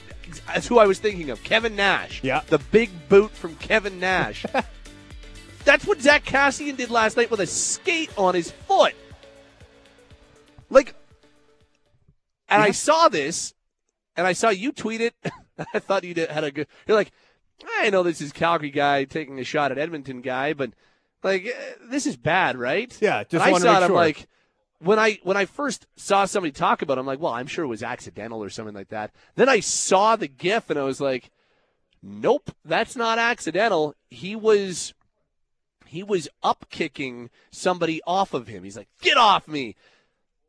[0.47, 1.43] That's who I was thinking of.
[1.45, 2.23] Kevin Nash.
[2.25, 2.43] Yeah.
[2.49, 4.45] the big boot from Kevin Nash.
[5.65, 8.95] That's what Zack Kassian did last night with a skate on his foot.
[10.69, 10.95] Like,
[12.49, 13.55] and I saw this,
[14.17, 15.15] and I saw you tweet it.
[15.75, 16.67] I thought you did, had a good.
[16.87, 17.13] You're like,
[17.79, 20.73] I know this is Calgary guy taking a shot at Edmonton guy, but
[21.23, 22.97] like eh, this is bad, right?
[23.01, 23.69] Yeah, just I saw make it.
[23.69, 23.97] I'm sure.
[23.97, 24.27] like,
[24.85, 27.65] when I when I first saw somebody talk about, it, I'm like, well, I'm sure
[27.65, 29.13] it was accidental or something like that.
[29.35, 31.31] Then I saw the GIF and I was like,
[32.03, 33.95] nope, that's not accidental.
[34.11, 34.95] He was
[35.87, 38.65] he was up kicking somebody off of him.
[38.65, 39.77] He's like, get off me.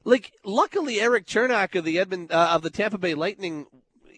[0.03, 3.65] Like, luckily, Erik Cernak of the Edmond uh, of the Tampa Bay Lightning,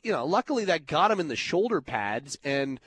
[0.04, 2.80] you know, luckily that got him in the shoulder pads, and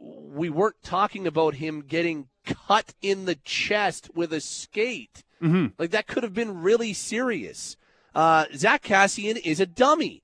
[0.00, 5.24] we weren't talking about him getting cut in the chest with a skate.
[5.42, 5.66] Mm-hmm.
[5.78, 7.76] Like that could have been really serious.
[8.14, 10.22] Uh, Zack Kassian is a dummy.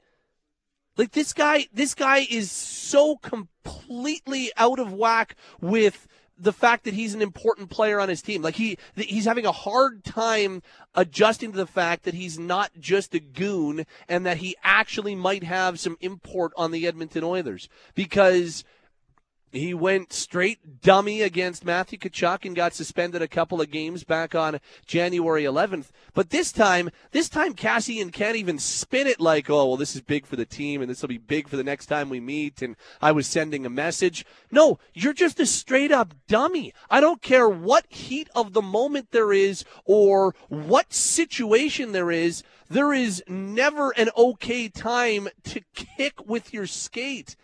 [0.97, 6.95] Like this guy, this guy is so completely out of whack with the fact that
[6.95, 8.43] he's an important player on his team.
[8.43, 10.63] Like he, he's having a hard time
[10.95, 15.45] adjusting to the fact that he's not just a goon and that he actually might
[15.45, 18.65] have some import on the Edmonton Oilers because
[19.57, 24.35] he went straight dummy against Matthew Tkachuk and got suspended a couple of games back
[24.35, 25.87] on January 11th.
[26.13, 30.03] But this time, this time Kassian can't even spin it like, oh, well, this is
[30.03, 32.63] big for the team and this will be big for the next time we meet.
[32.63, 34.27] And I was sending a message.
[34.51, 36.73] No, you're just a straight up dummy.
[36.91, 42.43] I don't care what heat of the moment there is or what situation there is.
[42.69, 47.37] There is never an okay time to kick with your skate.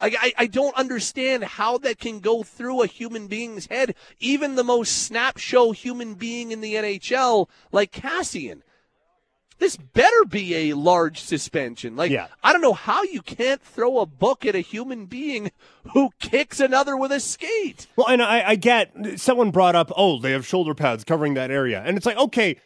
[0.00, 4.64] I, I, don't understand how that can go through a human being's head, even the
[4.64, 8.60] most snap show human being in the NHL, like Kassian.
[9.58, 11.96] This better be a large suspension.
[11.96, 12.26] Like, Yeah.
[12.42, 15.50] I don't know how you can't throw a book at a human being
[15.94, 17.86] who kicks another with a skate.
[17.96, 21.50] Well, and I, I get someone brought up, oh, they have shoulder pads covering that
[21.50, 22.56] area, and it's like, okay,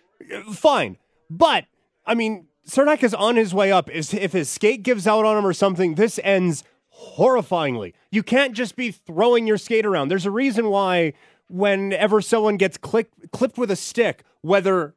[0.53, 1.67] fine, but
[2.05, 3.89] I mean, Cernak is on his way up.
[3.91, 6.65] Is if his skate gives out on him or something, this ends
[7.01, 7.93] horrifyingly.
[8.11, 10.09] You can't just be throwing your skate around.
[10.09, 11.13] There's a reason why
[11.49, 14.95] whenever someone gets click, clipped with a stick, whether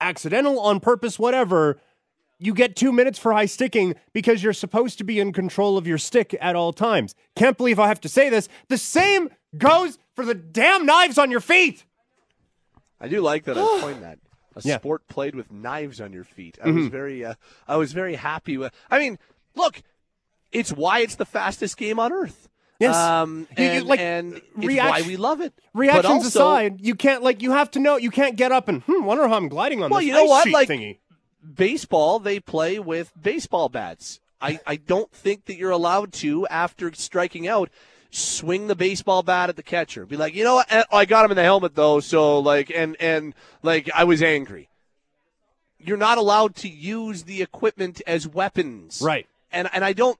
[0.00, 1.80] accidental, on purpose, whatever,
[2.38, 5.86] you get two minutes for high sticking because you're supposed to be in control of
[5.86, 7.14] your stick at all times.
[7.36, 8.48] Can't believe I have to say this.
[8.68, 11.84] The same goes for the damn knives on your feet.
[13.00, 14.18] I do like that I coined that.
[14.56, 14.76] A Yeah.
[14.78, 16.58] sport played with knives on your feet.
[16.62, 17.34] I was very, uh,
[17.66, 18.72] I was very happy with.
[18.90, 19.18] I mean,
[19.54, 19.82] look,
[20.52, 22.48] it's why it's the fastest game on earth.
[22.78, 22.96] Yes.
[22.96, 25.52] um, You- you, and, like, and it's why we love it.
[25.72, 28.82] Reactions also- aside, you can't like you have to know you can't get up and
[28.82, 30.44] hmm, wonder how I'm gliding on Well, this you know ice what?
[30.44, 30.98] sheet Like- thingy.
[31.54, 34.20] baseball, they play with baseball bats.
[34.40, 37.70] I, I don't think that you're allowed to, after striking out,
[38.10, 40.04] swing the baseball bat at the catcher.
[40.04, 40.66] Be like, you know what?
[40.72, 44.20] Eh, I got him in the helmet though, so like, and and like, I was
[44.22, 44.68] angry.
[45.78, 49.26] You're not allowed to use the equipment as weapons, Right.
[49.52, 50.18] And and I don't.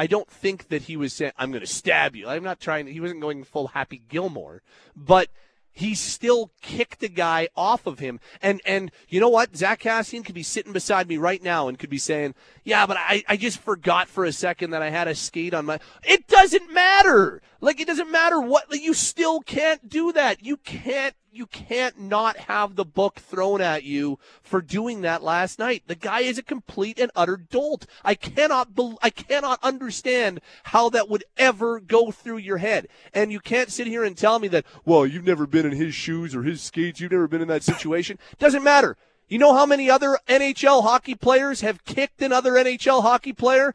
[0.00, 2.26] I don't think that he was saying, I'm going to stab you.
[2.26, 4.62] I'm not trying he wasn't going full Happy Gilmore,
[4.96, 5.28] but
[5.72, 8.18] he still kicked the guy off of him.
[8.40, 9.54] And, and you know what?
[9.54, 12.34] Zack Kassian could be sitting beside me right now and could be saying,
[12.64, 15.66] yeah, but I, I just forgot for a second that I had a skate on
[15.66, 17.42] my, it doesn't matter.
[17.60, 20.42] Like, it doesn't matter what, like, you still can't do that.
[20.42, 25.58] You can't, you can't not have the book thrown at you for doing that last
[25.58, 25.84] night.
[25.86, 27.86] The guy is a complete and utter dolt.
[28.04, 32.88] I cannot, bel I cannot understand how that would ever go through your head.
[33.14, 35.94] And you can't sit here and tell me that, well, you've never been in his
[35.94, 37.00] shoes or his skates.
[37.00, 38.18] You've never been in that situation.
[38.38, 38.96] Doesn't matter.
[39.28, 43.74] You know how many other NHL hockey players have kicked another NHL hockey player?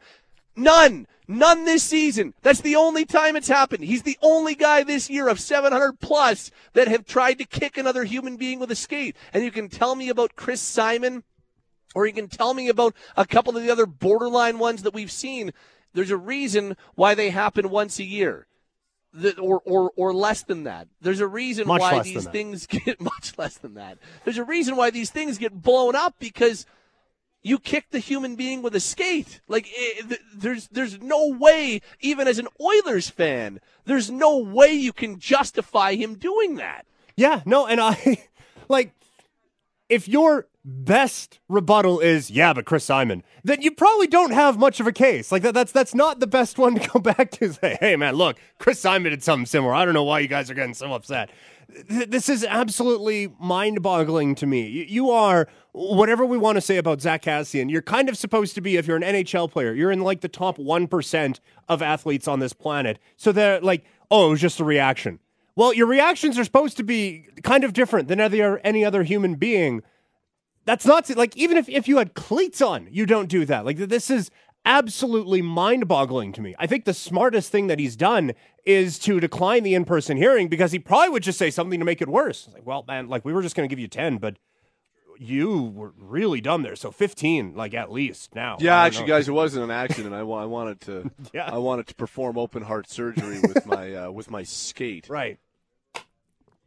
[0.54, 1.06] None.
[1.28, 2.34] None this season.
[2.42, 3.84] That's the only time it's happened.
[3.84, 8.04] He's the only guy this year of 700 plus that have tried to kick another
[8.04, 9.16] human being with a skate.
[9.32, 11.24] And you can tell me about Chris Simon,
[11.94, 15.10] or you can tell me about a couple of the other borderline ones that we've
[15.10, 15.52] seen.
[15.94, 18.46] There's a reason why they happen once a year.
[19.12, 20.88] The- or, or, or less than that.
[21.00, 23.98] There's a reason Much why these things get much less than that.
[24.24, 26.66] There's a reason why these things get blown up because
[27.46, 29.40] you kick the human being with a skate.
[29.46, 34.72] Like eh, th- there's there's no way, even as an Oilers fan, there's no way
[34.72, 36.86] you can justify him doing that.
[37.16, 38.24] Yeah, no, and I
[38.68, 38.92] like
[39.88, 44.80] if your best rebuttal is yeah, but Chris Simon, then you probably don't have much
[44.80, 45.30] of a case.
[45.30, 47.52] Like that, that's that's not the best one to go back to.
[47.52, 49.72] Say, hey man, look, Chris Simon did something similar.
[49.72, 51.30] I don't know why you guys are getting so upset.
[51.88, 54.66] Th- This is absolutely mind-boggling to me.
[54.66, 57.70] You, you are whatever we want to say about Zack Kassian.
[57.70, 59.74] You're kind of supposed to be if you're an NHL player.
[59.74, 62.98] You're in like the top one percent of athletes on this planet.
[63.18, 65.20] So they're like, oh, it was just a reaction.
[65.54, 69.82] Well, your reactions are supposed to be kind of different than any other human being.
[70.64, 73.66] That's not like even if, if you had cleats on, you don't do that.
[73.66, 74.30] Like this is
[74.64, 76.54] absolutely mind boggling to me.
[76.58, 78.32] I think the smartest thing that he's done
[78.64, 81.84] is to decline the in person hearing because he probably would just say something to
[81.84, 82.48] make it worse.
[82.52, 84.36] Like, well, man, like we were just going to give you 10, but
[85.18, 86.76] you were really dumb there.
[86.76, 88.56] So 15, like at least now.
[88.60, 89.14] Yeah, actually, know.
[89.14, 90.14] guys, it wasn't an accident.
[90.14, 91.50] I, I wanted to, yeah.
[91.52, 95.08] I wanted to perform open heart surgery with my, uh, with my skate.
[95.08, 95.38] Right.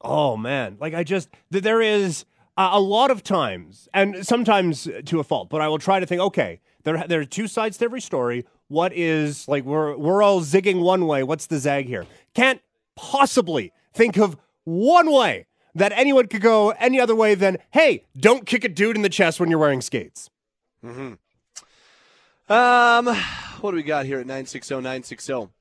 [0.01, 2.23] Oh man, like I just there is
[2.55, 6.21] a lot of times, and sometimes to a fault, but I will try to think.
[6.21, 8.45] Okay, there there are two sides to every story.
[8.69, 11.23] What is like we're we're all zigging one way.
[11.23, 12.05] What's the zag here?
[12.33, 12.62] Can't
[12.95, 18.45] possibly think of one way that anyone could go any other way than hey, don't
[18.45, 20.29] kick a dude in the chest when you're wearing skates.
[20.82, 21.13] Hmm.
[22.47, 23.05] Um,
[23.62, 25.51] what do we got here at nine six zero nine six zero?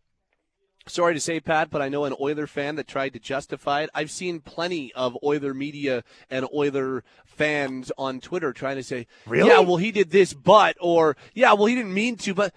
[0.87, 3.90] Sorry to say, Pat, but I know an Oiler fan that tried to justify it.
[3.94, 9.51] I've seen plenty of Oiler media and Oiler fans on Twitter trying to say, really?
[9.51, 12.55] Yeah, well, he did this, but, or, yeah, well, he didn't mean to, but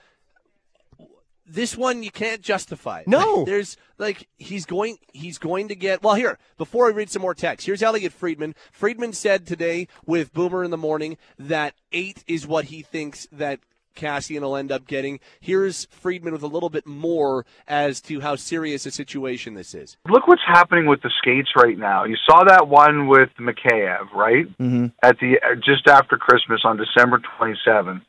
[1.51, 3.03] this one you can't justify.
[3.05, 6.01] No, there's like he's going he's going to get.
[6.01, 8.55] Well, here before I read some more text, here's Elliotte Friedman.
[8.71, 13.59] Friedman said today with Boomer in the morning that eight is what he thinks that
[13.95, 15.19] Kassian will end up getting.
[15.39, 19.97] Here's Friedman with a little bit more as to how serious a situation this is.
[20.07, 22.05] Look what's happening with the skates right now.
[22.05, 24.45] You saw that one with Mikheyev, right?
[24.57, 24.87] Mm-hmm.
[25.03, 28.01] At the just after Christmas on December 27th.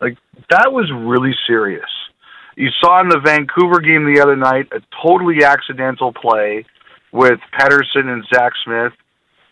[0.00, 0.16] Like
[0.50, 1.88] that was really serious.
[2.58, 6.66] You saw in the Vancouver game the other night a totally accidental play
[7.12, 8.92] with Pettersson and Zack Smith,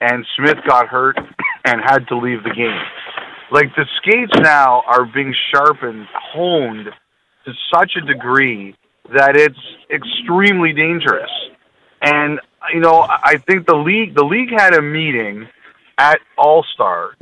[0.01, 1.17] and Smith got hurt
[1.65, 2.83] and had to leave the game.
[3.53, 6.87] Like the skates now are being sharpened, honed
[7.45, 8.75] to such a degree
[9.15, 9.57] that it's
[9.89, 11.31] extremely dangerous.
[12.03, 12.41] And
[12.75, 15.47] you know, I think the league the league had a meeting
[15.97, 17.13] at All Star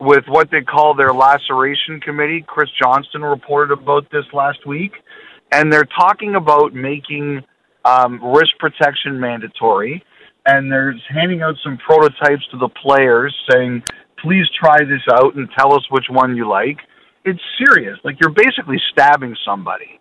[0.00, 2.44] with what they call their laceration committee.
[2.46, 4.92] Chris Johnston reported about this last week,
[5.52, 7.42] and they're talking about making
[7.84, 10.04] um, wrist protection mandatory.
[10.48, 13.82] And they're handing out some prototypes to the players, saying
[14.22, 16.78] please try this out and tell us which one you like.
[17.24, 17.98] It's serious.
[18.04, 19.98] Like you're basically stabbing somebody.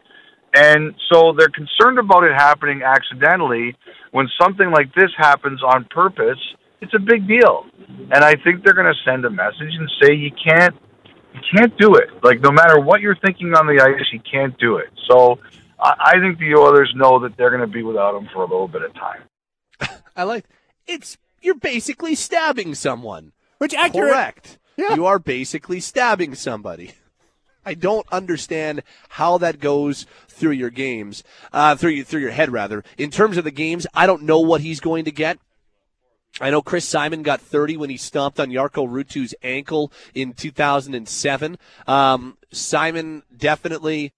[0.56, 3.76] And so they're concerned about it happening accidentally.
[4.12, 6.40] When something like this happens on purpose,
[6.82, 7.66] it's a big deal.
[8.12, 10.76] And I think they're going to send a message and say you can't
[11.34, 12.10] you can't do it.
[12.24, 14.90] Like no matter what you're thinking on the ice, you can't do it.
[15.10, 15.40] So
[15.80, 18.46] I, I think the Oilers know that they're going to be without him for a
[18.46, 19.24] little bit of time.
[20.16, 20.46] I like
[20.88, 23.32] it's you're basically stabbing someone.
[23.58, 24.12] Which accurate.
[24.12, 24.60] Correct.
[24.78, 24.96] Yeah.
[24.96, 26.92] You are basically stabbing somebody.
[27.66, 32.52] I don't understand how that goes through your games, uh, through your, through your head
[32.52, 32.84] rather.
[32.98, 35.40] In terms of the games, I don't know what he's going to get.
[36.42, 41.58] I know Chris Simon got 30 when he stomped on Jarkko Ruutu's ankle in 2007.
[41.88, 44.12] Um, Simon definitely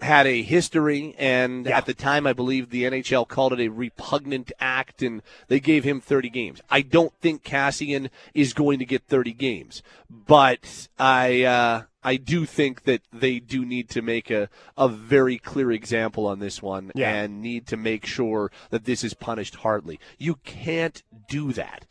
[0.00, 1.78] had a history, and yeah.
[1.78, 5.84] at the time, I believe the NHL called it a repugnant act, and they gave
[5.84, 6.60] him 30 games.
[6.68, 12.44] I don't think Kassian is going to get 30 games, but I uh, I do
[12.44, 16.92] think that they do need to make a, a very clear example on this one,
[16.94, 17.12] yeah.
[17.12, 19.98] and need to make sure that this is punished hardly.
[20.18, 21.86] You can't do that.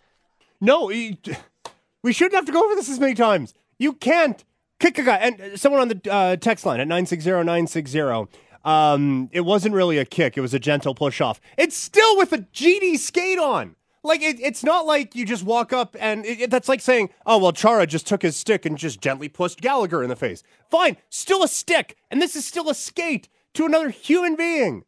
[0.62, 3.54] No, we shouldn't have to go over this as many times.
[3.78, 4.44] You can't
[4.80, 5.18] kick a guy.
[5.18, 8.28] And someone on the uh, text line at 960 960.
[8.64, 10.38] Um, it wasn't really a kick.
[10.38, 11.40] It was a gentle push off.
[11.58, 13.76] It's still with a GD skate on.
[14.04, 17.10] Like it, it's not like you just walk up and it, it, that's like saying,
[17.26, 20.44] "Oh well, Chara just took his stick and just gently pushed Gallagher in the face."
[20.70, 24.84] Fine, still a stick, and this is still a skate to another human being.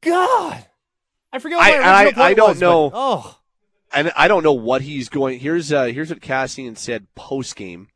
[0.00, 0.66] God,
[1.32, 1.58] I forget.
[1.58, 2.90] What I, I, I don't was, know.
[2.90, 3.37] But, oh,
[3.92, 5.40] and I don't know what he's going.
[5.40, 7.88] Here's uh, here's what Kassian said post game.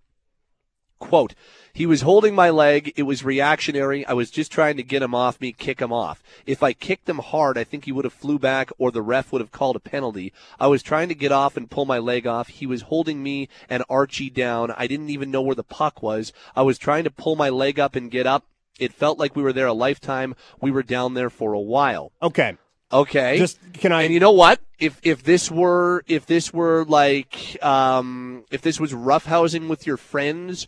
[0.99, 1.35] Quote,
[1.75, 2.93] he was holding my leg.
[2.97, 4.07] It was reactionary.
[4.07, 6.23] I was just trying to get him off me, kick him off.
[6.47, 9.33] If I kicked him hard, I think he would have flew back or the ref
[9.33, 10.33] would have called a penalty.
[10.61, 12.49] I was trying to get off and pull my leg off.
[12.49, 14.73] He was holding me and Archie down.
[14.77, 16.33] I didn't even know where the puck was.
[16.55, 18.45] I was trying to pull my leg up and get up.
[18.79, 20.35] It felt like we were there a lifetime.
[20.61, 22.13] We were down there for a while.
[22.23, 22.57] Okay.
[22.93, 23.39] Okay.
[23.39, 24.03] Just can I?
[24.03, 24.61] And you know what?
[24.79, 29.97] If if this were if this were like um, if this was roughhousing with your
[29.97, 30.67] friends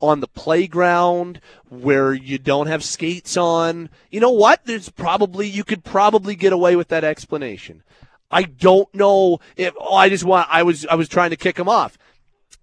[0.00, 4.64] on the playground where you don't have skates on, you know what?
[4.66, 7.82] There's probably you could probably get away with that explanation.
[8.30, 11.58] I don't know if oh, I just want I was I was trying to kick
[11.58, 11.98] him off.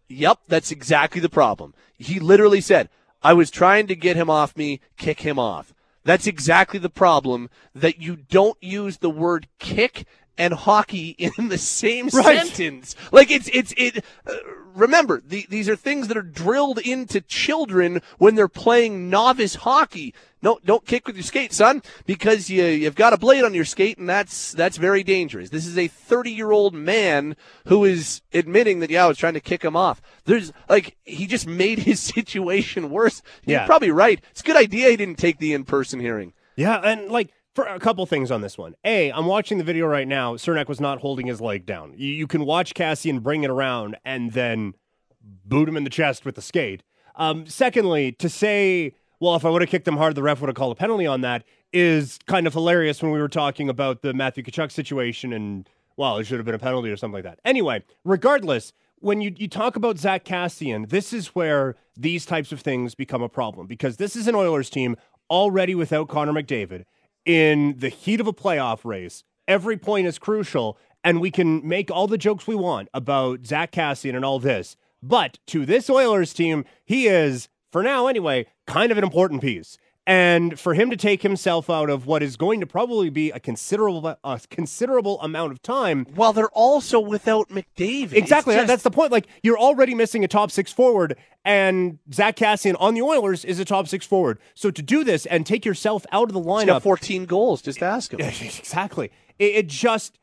[0.07, 1.73] Yep, that's exactly the problem.
[1.97, 2.89] He literally said,
[3.21, 5.73] "I was trying to get him off me, kick him off."
[6.03, 10.05] That's exactly the problem that you don't use the word kick
[10.37, 12.45] and hockey in the same Right.
[12.45, 12.95] sentence.
[13.11, 14.03] Like it's it's it.
[14.25, 14.33] Uh,
[14.73, 20.13] remember, the, these are things that are drilled into children when they're playing novice hockey.
[20.43, 23.65] No, don't kick with your skate, son, because you you've got a blade on your
[23.65, 25.51] skate, and that's that's very dangerous.
[25.51, 27.35] This is a 30 year old man
[27.67, 30.01] who is admitting that yeah, I was trying to kick him off.
[30.25, 33.21] There's like he just made his situation worse.
[33.45, 34.19] You're probably right.
[34.31, 36.33] It's a good idea he didn't take the in person hearing.
[36.55, 38.75] Yeah, and like for a couple things on this one.
[38.85, 40.35] A, I'm watching the video right now.
[40.35, 41.93] Cernak was not holding his leg down.
[41.97, 44.73] You, you can watch Kassian bring it around and then
[45.21, 46.83] boot him in the chest with the skate.
[47.15, 50.47] Um, secondly, to say, well, if I would have kicked him hard, the ref would
[50.47, 51.43] have called a penalty on that
[51.73, 56.17] is kind of hilarious when we were talking about the Matthew Tkachuk situation and, well,
[56.17, 57.39] it should have been a penalty or something like that.
[57.45, 62.61] Anyway, regardless, when you, you talk about Zack Kassian, this is where these types of
[62.61, 64.95] things become a problem because this is an Oilers team
[65.29, 66.85] already without Connor McDavid
[67.25, 69.23] in the heat of a playoff race.
[69.47, 73.71] Every point is crucial, and we can make all the jokes we want about Zack
[73.71, 74.75] Kassian and all this.
[75.03, 79.77] But to this Oilers team, he is, for now anyway, kind of an important piece.
[80.07, 83.39] And for him to take himself out of what is going to probably be a
[83.39, 88.13] considerable a considerable amount of time while they're also without McDavid.
[88.13, 88.55] Exactly.
[88.55, 89.11] That- That's the point.
[89.11, 93.59] Like you're already missing a top six forward, and Zack Kassian on the Oilers is
[93.59, 94.39] a top six forward.
[94.55, 97.61] So to do this and take yourself out of the lineup, 14 goals.
[97.61, 98.19] Just ask him.
[98.21, 99.11] exactly.
[99.37, 100.17] It, it just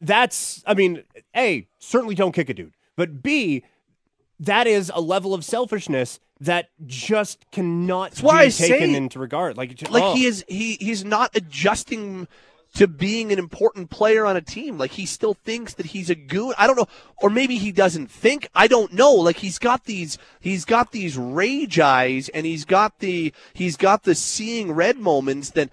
[0.00, 0.64] that's.
[0.66, 1.02] I mean,
[1.36, 3.62] a certainly don't kick a dude, but b
[4.40, 8.94] that is a level of selfishness that just cannot That's why be I say- taken
[8.94, 9.56] into regard.
[9.56, 10.14] Like, it- like oh.
[10.14, 12.28] he is he he's not adjusting
[12.74, 14.76] to being an important player on a team.
[14.76, 16.52] Like he still thinks that he's a goon.
[16.58, 16.88] I don't know.
[17.22, 18.48] Or maybe he doesn't think.
[18.54, 19.12] I don't know.
[19.14, 24.02] Like he's got these he's got these rage eyes and he's got the he's got
[24.02, 25.70] the seeing red moments that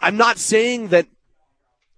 [0.00, 1.06] i'm not saying that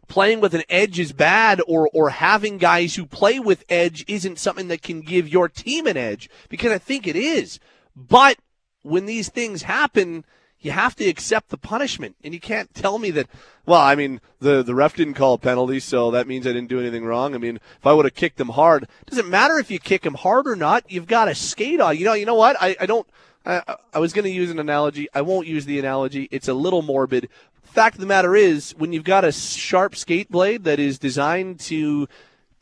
[0.09, 4.38] playing with an edge is bad or or having guys who play with edge isn't
[4.38, 7.59] something that can give your team an edge because I think it is.
[7.94, 8.38] But
[8.82, 10.24] when these things happen,
[10.61, 13.28] you have to accept the punishment and you can't tell me that
[13.66, 16.68] well, I mean, the the ref didn't call a penalty, so that means I didn't
[16.68, 17.34] do anything wrong.
[17.34, 20.07] I mean, if I would have kicked him hard, it doesn't matter if you kick
[20.07, 20.90] him hard or not.
[20.90, 21.96] You've got to skate on.
[21.96, 22.57] You know, you know what?
[22.61, 23.07] I, I don't
[23.46, 25.09] I, I was going to use an analogy.
[25.14, 26.28] I won't use the analogy.
[26.30, 27.28] It's a little morbid.
[27.76, 31.60] Fact of the matter is, when you've got a sharp skate blade that is designed
[31.60, 32.08] to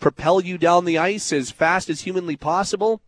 [0.00, 3.00] propel you down the ice as fast as humanly possible,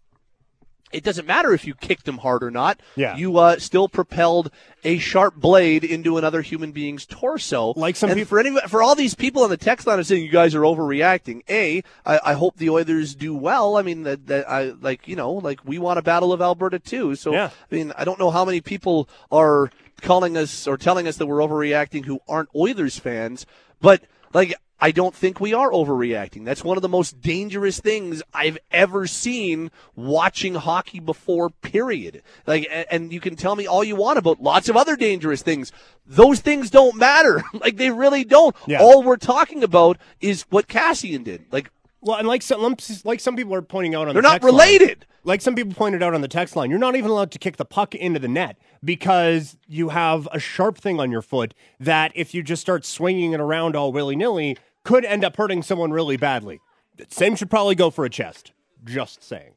[0.92, 2.78] it doesn't matter if you kicked him hard or not.
[2.94, 3.16] Yeah.
[3.16, 4.52] You uh, still propelled
[4.84, 7.72] a sharp blade into another human being's torso.
[7.74, 10.04] Like some and peop- for any for all these people on the text line are
[10.04, 11.42] saying you guys are overreacting.
[11.50, 13.76] A, I, I hope the Oilers do well.
[13.76, 16.78] I mean that, that I like you know like we want a battle of Alberta
[16.78, 17.16] too.
[17.16, 17.50] So Yeah.
[17.68, 19.72] I mean I don't know how many people are
[20.02, 23.46] calling us or telling us that we're overreacting who aren't Oilers fans,
[23.80, 26.44] but like I don't think we are overreacting.
[26.44, 32.22] That's one of the most dangerous things I've ever seen watching hockey before, period.
[32.46, 35.72] Like, and you can tell me all you want about lots of other dangerous things.
[36.04, 37.42] Those things don't matter.
[37.54, 38.54] like, they really don't.
[38.66, 38.82] Yeah.
[38.82, 41.46] All we're talking about is what Kassian did.
[41.50, 41.70] Like,
[42.06, 44.44] Well, and like some like some people are pointing out on they're the not text
[44.44, 45.06] line- related.
[45.24, 47.56] like some people pointed out on the text line, you're not even allowed to kick
[47.56, 52.12] the puck into the net because you have a sharp thing on your foot that
[52.14, 55.90] if you just start swinging it around all willy nilly could end up hurting someone
[55.90, 56.60] really badly.
[57.08, 58.52] Same should probably go for a chest.
[58.84, 59.54] Just saying.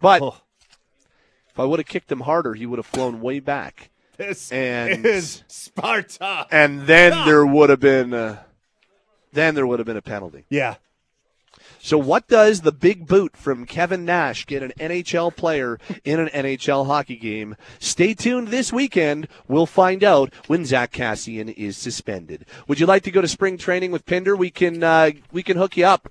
[0.00, 0.36] But Oh.
[1.50, 3.90] if I would have kicked him harder, he would have flown way back.
[4.16, 6.48] This And- is Sparta.
[6.50, 8.42] And then there would have been, uh,
[9.32, 10.44] then there would have been a penalty.
[10.48, 10.76] Yeah.
[11.80, 16.28] So, what does the big boot from Kevin Nash get an NHL player in an
[16.28, 17.56] NHL hockey game?
[17.78, 19.28] Stay tuned this weekend.
[19.46, 22.46] We'll find out when Zack Kassian is suspended.
[22.66, 24.36] Would you like to go to spring training with Pinder?
[24.36, 26.08] We can uh, we can hook you up.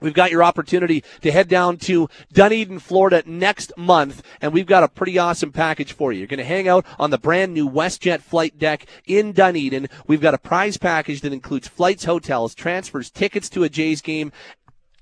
[0.00, 4.82] We've got your opportunity to head down to Dunedin, Florida next month, and we've got
[4.82, 6.18] a pretty awesome package for you.
[6.18, 9.88] You're going to hang out on the brand new WestJet flight deck in Dunedin.
[10.06, 14.32] We've got a prize package that includes flights, hotels, transfers, tickets to a Jays game,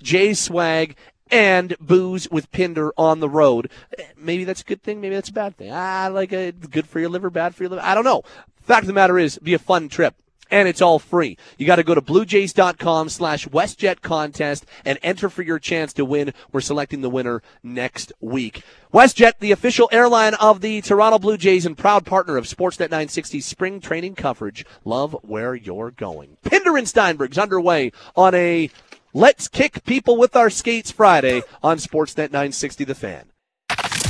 [0.03, 0.97] Jays swag,
[1.31, 3.71] and booze with Pinder on the road.
[4.17, 5.01] Maybe that's a good thing.
[5.01, 5.71] Maybe that's a bad thing.
[5.73, 7.83] Ah, like a good for your liver, bad for your liver.
[7.83, 8.23] I don't know.
[8.61, 10.15] Fact of the matter is, be a fun trip.
[10.53, 11.39] And it's all free.
[11.57, 16.05] You got to go to bluejays.com slash WestJet contest and enter for your chance to
[16.05, 16.35] win.
[16.53, 18.63] We're selecting the winner next week.
[18.93, 23.41] WestJet, the official airline of the Toronto Blue Jays and proud partner of Sportsnet 960
[23.41, 24.67] spring training coverage.
[24.85, 26.37] Love where you're going.
[26.45, 28.69] Pinder and Steinberg's underway on a
[29.15, 33.32] Let's Kick People with Our Skates Friday on Sportsnet 960 The Fan.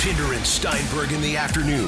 [0.03, 1.86] Pinder and Steinberg in the afternoon.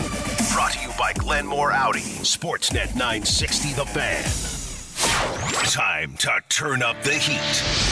[0.52, 2.22] Brought to you by Glenmore Audi.
[2.22, 4.22] Sportsnet 960 The Fan.
[5.64, 7.40] Time to turn up the heat.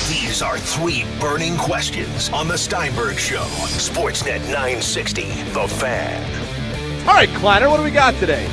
[0.09, 3.43] These are three burning questions on The Steinberg Show.
[3.43, 7.09] Sportsnet 960 The Fan.
[7.09, 8.49] All right, Kleiner, what do we got today?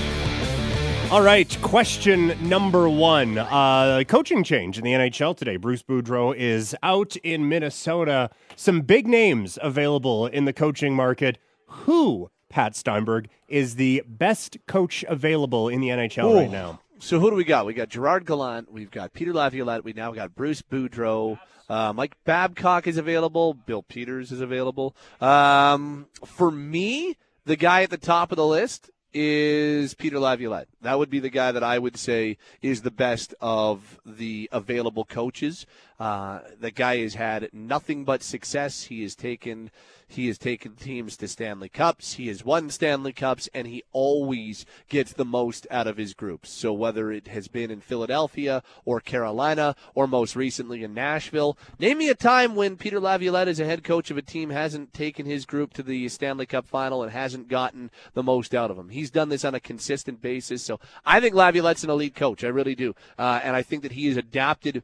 [1.12, 3.38] All right, question number one.
[3.38, 5.58] Uh, coaching change in the NHL today.
[5.58, 8.32] Bruce Boudreau is out in Minnesota.
[8.56, 11.38] Some big names available in the coaching market.
[11.70, 16.82] Who, Pat Steinberg, is the best coach available in the NHL right now?
[17.00, 17.66] So who do we got?
[17.66, 18.72] We got Gerard Gallant.
[18.72, 19.86] We've got Peter Laviolette.
[19.86, 21.40] We now got Bruce Boudreau.
[21.70, 23.54] Uh, Mike Babcock is available.
[23.54, 24.96] Bill Peters is available.
[25.22, 27.16] Um, for me,
[27.46, 30.68] the guy at the top of the list is Peter Laviolette.
[30.82, 35.06] That would be the guy that I would say is the best of the available
[35.06, 35.66] coaches.
[36.00, 38.84] Uh, the guy has had nothing but success.
[38.84, 39.72] He has taken
[40.10, 42.14] he has taken teams to Stanley Cups.
[42.14, 46.50] He has won Stanley Cups, and he always gets the most out of his groups.
[46.50, 52.00] So whether it has been in Philadelphia or Carolina or most recently in Nashville, name
[52.00, 55.28] me a time when Peter Laviolette, as a head coach of a team, hasn't taken
[55.28, 58.90] his group to the Stanley Cup final and hasn't gotten the most out of them.
[58.90, 60.64] He's done this on a consistent basis.
[60.64, 62.44] So I think Laviolette's an elite coach.
[62.44, 64.84] I really do, uh, and I think that he has adapted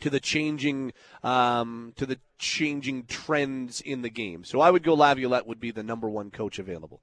[0.00, 4.44] to the changing um, to the changing trends in the game.
[4.44, 7.00] So I would go Laviolette would be the number one coach available.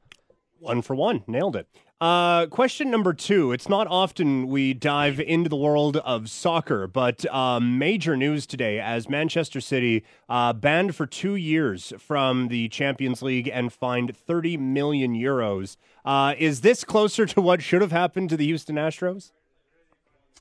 [0.60, 1.68] One for one, nailed it.
[2.02, 3.54] Uh, question number two.
[3.54, 8.80] It's not often we dive into the world of soccer, but uh, major news today
[8.80, 14.58] as Manchester City uh, banned for two years from the Champions League and fined 30
[14.58, 15.78] million euros.
[16.04, 19.32] Uh, is this closer to what should have happened to the Houston Astros?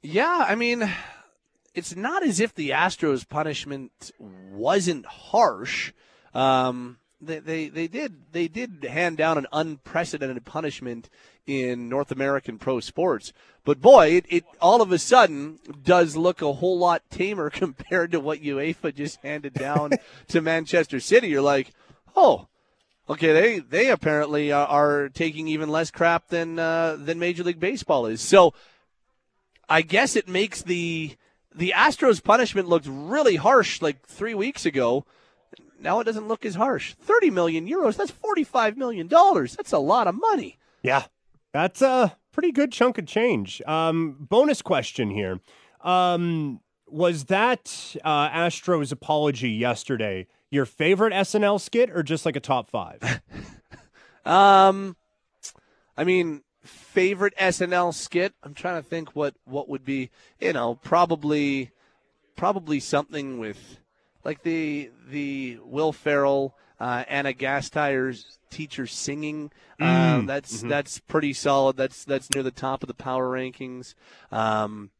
[0.02, 0.90] Yeah, I mean,
[1.74, 5.92] it's not as if the Astros punishment wasn't harsh.
[6.32, 11.08] Um, they, they, they did they did hand down an unprecedented punishment
[11.46, 13.32] in North American pro sports.
[13.64, 18.12] But boy, it, it all of a sudden does look a whole lot tamer compared
[18.12, 19.92] to what UEFA just handed down
[20.28, 21.28] to Manchester City.
[21.28, 21.72] You're like,
[22.14, 22.46] oh,
[23.08, 27.60] okay, they they apparently are, are taking even less crap than uh, than Major League
[27.60, 28.20] Baseball is.
[28.20, 28.54] So
[29.68, 31.16] I guess it makes the
[31.54, 35.04] the Astros punishment looked really harsh like three weeks ago.
[35.80, 36.94] Now it doesn't look as harsh.
[36.94, 39.08] 30 million euros, that's $45 million.
[39.08, 40.58] That's a lot of money.
[40.82, 41.04] Yeah,
[41.52, 43.62] that's a pretty good chunk of change.
[43.66, 45.40] Um, bonus question here.
[45.82, 52.40] Um, was that uh, Astros apology yesterday your favorite SNL skit or just like a
[52.40, 53.00] top five?
[54.24, 54.96] um,
[55.96, 58.34] I mean, favorite SNL skit.
[58.42, 60.10] I'm trying to think what what would be,
[60.40, 61.70] you know, probably
[62.36, 63.78] probably something with
[64.24, 69.50] like the the Will Ferrell uh, Ana Gasteyer's teacher singing.
[69.80, 70.14] Uh, mm.
[70.14, 70.68] Um, that's mm-hmm.
[70.68, 71.76] that's pretty solid.
[71.76, 73.94] That's that's near the top of the power rankings.
[74.32, 74.90] Um,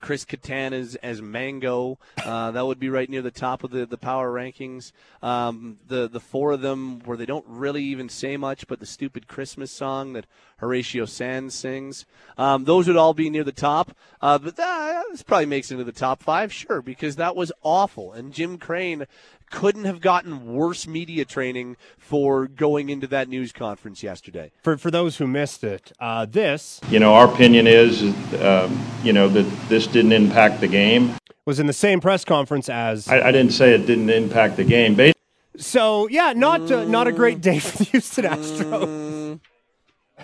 [0.00, 1.98] Chris Kattan as, as Mango.
[2.24, 4.92] Uh, that would be right near the top of the, the power rankings.
[5.22, 8.86] Um, the the four of them where they don't really even say much, but the
[8.86, 10.26] stupid Christmas song that
[10.58, 12.06] Horatio Sanz sings.
[12.38, 13.96] Um, those would all be near the top.
[14.20, 17.52] Uh, but that, this probably makes it into the top five, sure, because that was
[17.62, 18.12] awful.
[18.12, 19.06] And Jim Crane
[19.50, 24.50] couldn't have gotten worse media training for going into that news conference yesterday.
[24.62, 28.02] For for those who missed it, uh, this you know our opinion is
[28.40, 31.14] um, you know that this didn't impact the game.
[31.44, 34.64] Was in the same press conference as I, I didn't say it didn't impact the
[34.64, 34.94] game.
[34.94, 35.22] Basically,
[35.56, 39.40] so yeah, not uh, not a great day for the Houston Astros.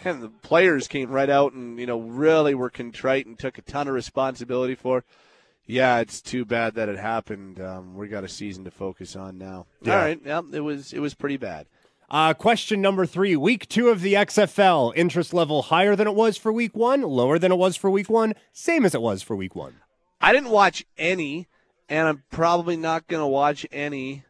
[0.05, 3.62] And the players came right out and you know really were contrite and took a
[3.62, 5.05] ton of responsibility for.
[5.66, 7.60] Yeah, it's too bad that it happened.
[7.60, 9.66] Um, we got a season to focus on now.
[9.82, 9.94] Yeah.
[9.94, 11.66] All right, yeah, it was it was pretty bad.
[12.10, 16.36] Uh, question number three: Week two of the XFL interest level higher than it was
[16.36, 19.36] for Week one, lower than it was for Week one, same as it was for
[19.36, 19.76] Week one.
[20.20, 21.48] I didn't watch any,
[21.88, 24.24] and I'm probably not going to watch any.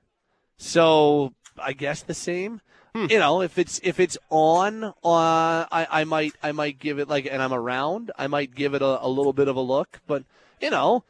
[0.58, 2.60] So I guess the same.
[2.94, 3.06] Hmm.
[3.08, 7.08] You know, if it's if it's on, uh, I, I might I might give it
[7.08, 10.00] like, and I'm around, I might give it a, a little bit of a look.
[10.06, 10.24] But
[10.60, 11.02] you know,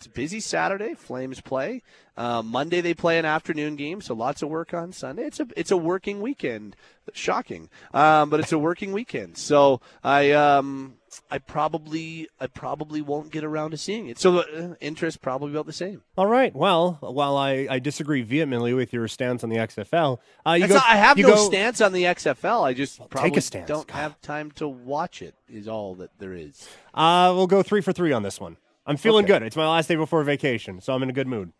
[0.00, 0.94] it's a busy Saturday.
[0.94, 1.82] Flames play.
[2.16, 5.24] Uh, Monday they play an afternoon game, so lots of work on Sunday.
[5.24, 6.74] It's a it's a working weekend.
[7.12, 9.36] Shocking, um, but it's a working weekend.
[9.36, 10.94] So I um,
[11.30, 14.18] I probably I probably won't get around to seeing it.
[14.18, 16.00] So uh, interest probably about the same.
[16.16, 16.54] All right.
[16.54, 20.76] Well, while I, I disagree vehemently with your stance on the XFL, uh, you go,
[20.76, 22.62] not, I have no go, stance on the XFL.
[22.62, 23.68] I just probably take a stance.
[23.68, 25.34] don't have time to watch it.
[25.46, 26.66] Is all that there is.
[26.94, 28.56] Uh, we'll go three for three on this one.
[28.90, 29.34] I'm feeling okay.
[29.34, 29.42] good.
[29.44, 31.52] It's my last day before vacation, so I'm in a good mood.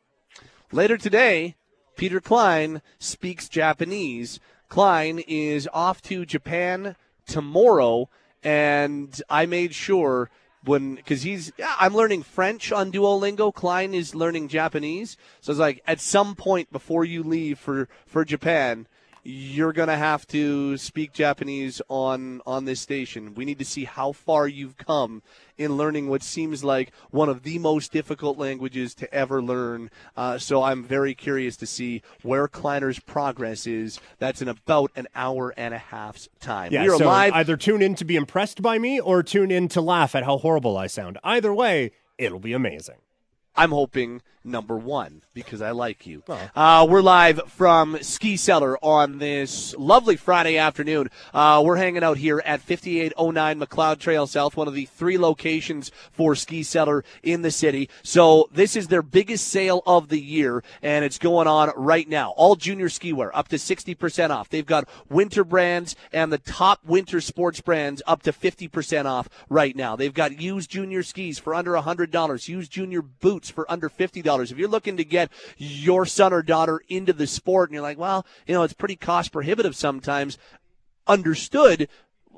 [0.72, 1.55] Later today,
[1.97, 6.95] Peter Klein speaks Japanese Klein is off to Japan
[7.26, 8.09] tomorrow,
[8.43, 10.31] and I made sure
[10.64, 13.53] when because he's yeah, I'm learning French on Duolingo.
[13.53, 18.24] Klein is learning Japanese, so it's like at some point before you leave for for
[18.24, 18.87] Japan,
[19.22, 23.34] you're gonna have to speak Japanese on on this station.
[23.34, 25.22] We need to see how far you've come
[25.58, 29.90] in learning what seems like one of the most difficult languages to ever learn.
[30.16, 34.00] Uh, so I'm very curious to see where Kleiner's progress is.
[34.18, 36.72] That's in about an hour and a half's time.
[36.72, 37.34] Yeah, we are so live.
[37.34, 40.38] either tune in to be impressed by me or tune in to laugh at how
[40.38, 41.18] horrible I sound.
[41.22, 42.96] Either way, it'll be amazing.
[43.61, 46.22] I'm hoping number one because I like you.
[46.56, 51.11] Uh, we're live from Ski Cellar on this lovely Friday afternoon.
[51.34, 55.90] Uh, we're hanging out here at 5809 Macleod Trail South, one of the three locations
[56.11, 57.90] for Ski Cellar in the city.
[58.02, 62.30] So this is their biggest sale of the year, and it's going on right now.
[62.30, 64.48] All junior ski wear up to 60% off.
[64.48, 69.76] They've got winter brands and the top winter sports brands up to 50% off right
[69.76, 69.96] now.
[69.96, 74.51] They've got used junior skis for under $100, used junior boots for under $50.
[74.51, 77.98] If you're looking to get your son or daughter into the sport and you're like,
[77.98, 80.38] well, you know, it's pretty cost prohibitive sometimes,
[81.07, 81.88] understood.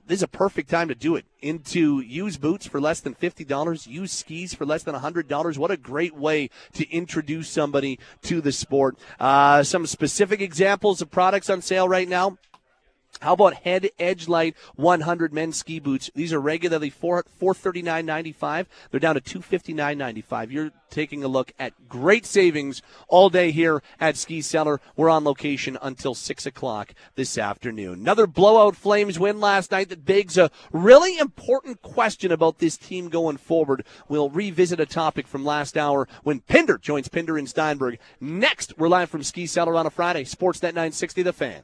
[0.07, 1.27] This is a perfect time to do it.
[1.41, 5.59] Into used boots for less than $50, used skis for less than $100.
[5.59, 8.99] What a great way to introduce somebody to the sport.
[9.21, 12.37] Uh, some specific examples of products on sale right now.
[13.23, 16.11] How about Head Edge Light 100 men's ski boots?
[16.13, 18.69] These are regularly four four thirty nine ninety five.
[18.91, 20.51] They're down to two fifty nine ninety five.
[20.51, 24.81] You're taking a look at great savings all day here at Ski Cellar.
[24.97, 28.01] We're on location until six o'clock this afternoon.
[28.01, 33.09] Another blowout Flames win last night that begs a really important question about this team
[33.09, 33.87] going forward.
[34.09, 38.01] We'll revisit a topic from last hour when Pinder joins Pinder and Steinberg.
[38.21, 40.25] Next, we're live from Ski Cellar on a Friday.
[40.25, 41.63] Sportsnet 960, The Fan.